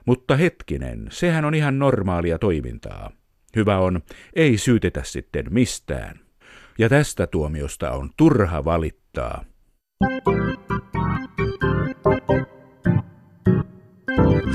Mutta 0.07 0.37
hetkinen, 0.37 1.07
sehän 1.11 1.45
on 1.45 1.55
ihan 1.55 1.79
normaalia 1.79 2.39
toimintaa. 2.39 3.11
Hyvä 3.57 3.79
on, 3.79 4.01
ei 4.37 4.59
syytetä 4.59 5.03
sitten 5.05 5.47
mistään. 5.51 6.21
Ja 6.79 6.89
tästä 6.89 7.27
tuomiosta 7.27 7.91
on 7.91 8.11
turha 8.17 8.65
valittaa. 8.65 9.45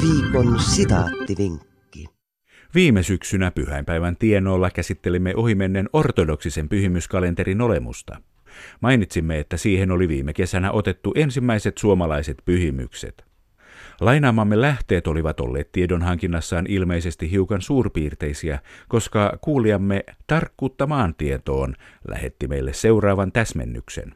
Viikon 0.02 0.60
sitaattivinkki. 0.60 2.06
Viime 2.76 3.04
syksynä 3.04 3.52
pyhäinpäivän 3.52 4.18
tienoilla 4.18 4.70
käsittelimme 4.70 5.36
ohimennen 5.36 5.90
ortodoksisen 5.94 6.70
pyhimyskalenterin 6.70 7.62
olemusta. 7.62 8.22
Mainitsimme, 8.82 9.40
että 9.40 9.58
siihen 9.58 9.92
oli 9.92 10.08
viime 10.08 10.34
kesänä 10.34 10.72
otettu 10.72 11.14
ensimmäiset 11.16 11.78
suomalaiset 11.78 12.38
pyhimykset. 12.46 13.30
Lainaamamme 14.02 14.62
lähteet 14.62 15.08
olivat 15.08 15.40
olleet 15.40 15.72
tiedonhankinnassaan 15.72 16.66
ilmeisesti 16.68 17.32
hiukan 17.32 17.62
suurpiirteisiä, 17.62 18.60
koska 18.88 19.38
kuulijamme 19.42 20.04
tarkkuutta 20.28 20.88
maantietoon 20.88 21.76
lähetti 22.08 22.48
meille 22.48 22.74
seuraavan 22.74 23.32
täsmennyksen. 23.32 24.14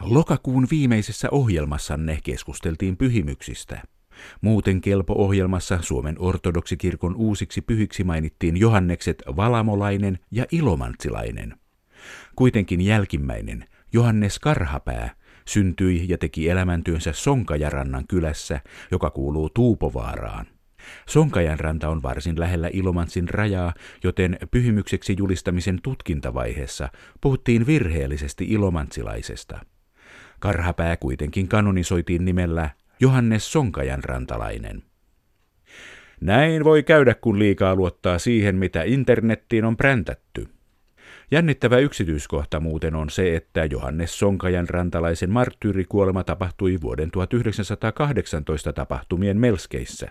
Lokakuun 0.00 0.66
viimeisessä 0.70 1.28
ohjelmassanne 1.30 2.18
keskusteltiin 2.24 2.96
pyhimyksistä. 2.96 3.82
Muuten 4.40 4.80
kelpo-ohjelmassa 4.80 5.78
Suomen 5.82 6.16
ortodoksikirkon 6.18 7.16
uusiksi 7.16 7.60
pyhiksi 7.60 8.04
mainittiin 8.04 8.56
Johannekset 8.56 9.22
Valamolainen 9.36 10.18
ja 10.30 10.46
Ilomantsilainen. 10.52 11.57
Kuitenkin 12.36 12.80
jälkimmäinen, 12.80 13.64
Johannes 13.92 14.38
Karhapää, 14.38 15.10
syntyi 15.44 16.04
ja 16.08 16.18
teki 16.18 16.48
elämäntyönsä 16.48 17.12
Sonkajarannan 17.12 18.06
kylässä, 18.08 18.60
joka 18.90 19.10
kuuluu 19.10 19.50
Tuupovaaraan. 19.50 20.46
Sonkajan 21.08 21.60
ranta 21.60 21.88
on 21.88 22.02
varsin 22.02 22.40
lähellä 22.40 22.70
Ilomantsin 22.72 23.28
rajaa, 23.28 23.74
joten 24.04 24.38
pyhimykseksi 24.50 25.14
julistamisen 25.18 25.78
tutkintavaiheessa 25.82 26.88
puhuttiin 27.20 27.66
virheellisesti 27.66 28.44
ilomantsilaisesta. 28.44 29.58
Karhapää 30.40 30.96
kuitenkin 30.96 31.48
kanonisoitiin 31.48 32.24
nimellä 32.24 32.70
Johannes 33.00 33.52
Sonkajan 33.52 34.04
rantalainen. 34.04 34.82
Näin 36.20 36.64
voi 36.64 36.82
käydä, 36.82 37.14
kun 37.14 37.38
liikaa 37.38 37.74
luottaa 37.74 38.18
siihen, 38.18 38.56
mitä 38.56 38.82
internettiin 38.82 39.64
on 39.64 39.76
präntätty. 39.76 40.48
Jännittävä 41.30 41.78
yksityiskohta 41.78 42.60
muuten 42.60 42.94
on 42.94 43.10
se, 43.10 43.36
että 43.36 43.64
Johannes 43.64 44.18
Sonkajan 44.18 44.68
rantalaisen 44.68 45.30
marttyyrikuolema 45.30 46.24
tapahtui 46.24 46.78
vuoden 46.82 47.10
1918 47.10 48.72
tapahtumien 48.72 49.38
melskeissä. 49.38 50.10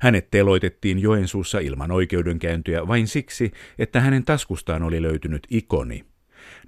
Hänet 0.00 0.30
teloitettiin 0.30 0.98
Joensuussa 0.98 1.58
ilman 1.58 1.90
oikeudenkäyntiä 1.90 2.88
vain 2.88 3.06
siksi, 3.06 3.52
että 3.78 4.00
hänen 4.00 4.24
taskustaan 4.24 4.82
oli 4.82 5.02
löytynyt 5.02 5.46
ikoni. 5.50 6.04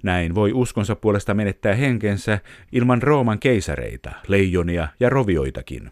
Näin 0.03 0.35
voi 0.35 0.53
uskonsa 0.53 0.95
puolesta 0.95 1.33
menettää 1.33 1.75
henkensä 1.75 2.39
ilman 2.71 3.01
Rooman 3.01 3.39
keisareita, 3.39 4.11
leijonia 4.27 4.87
ja 4.99 5.09
rovioitakin. 5.09 5.91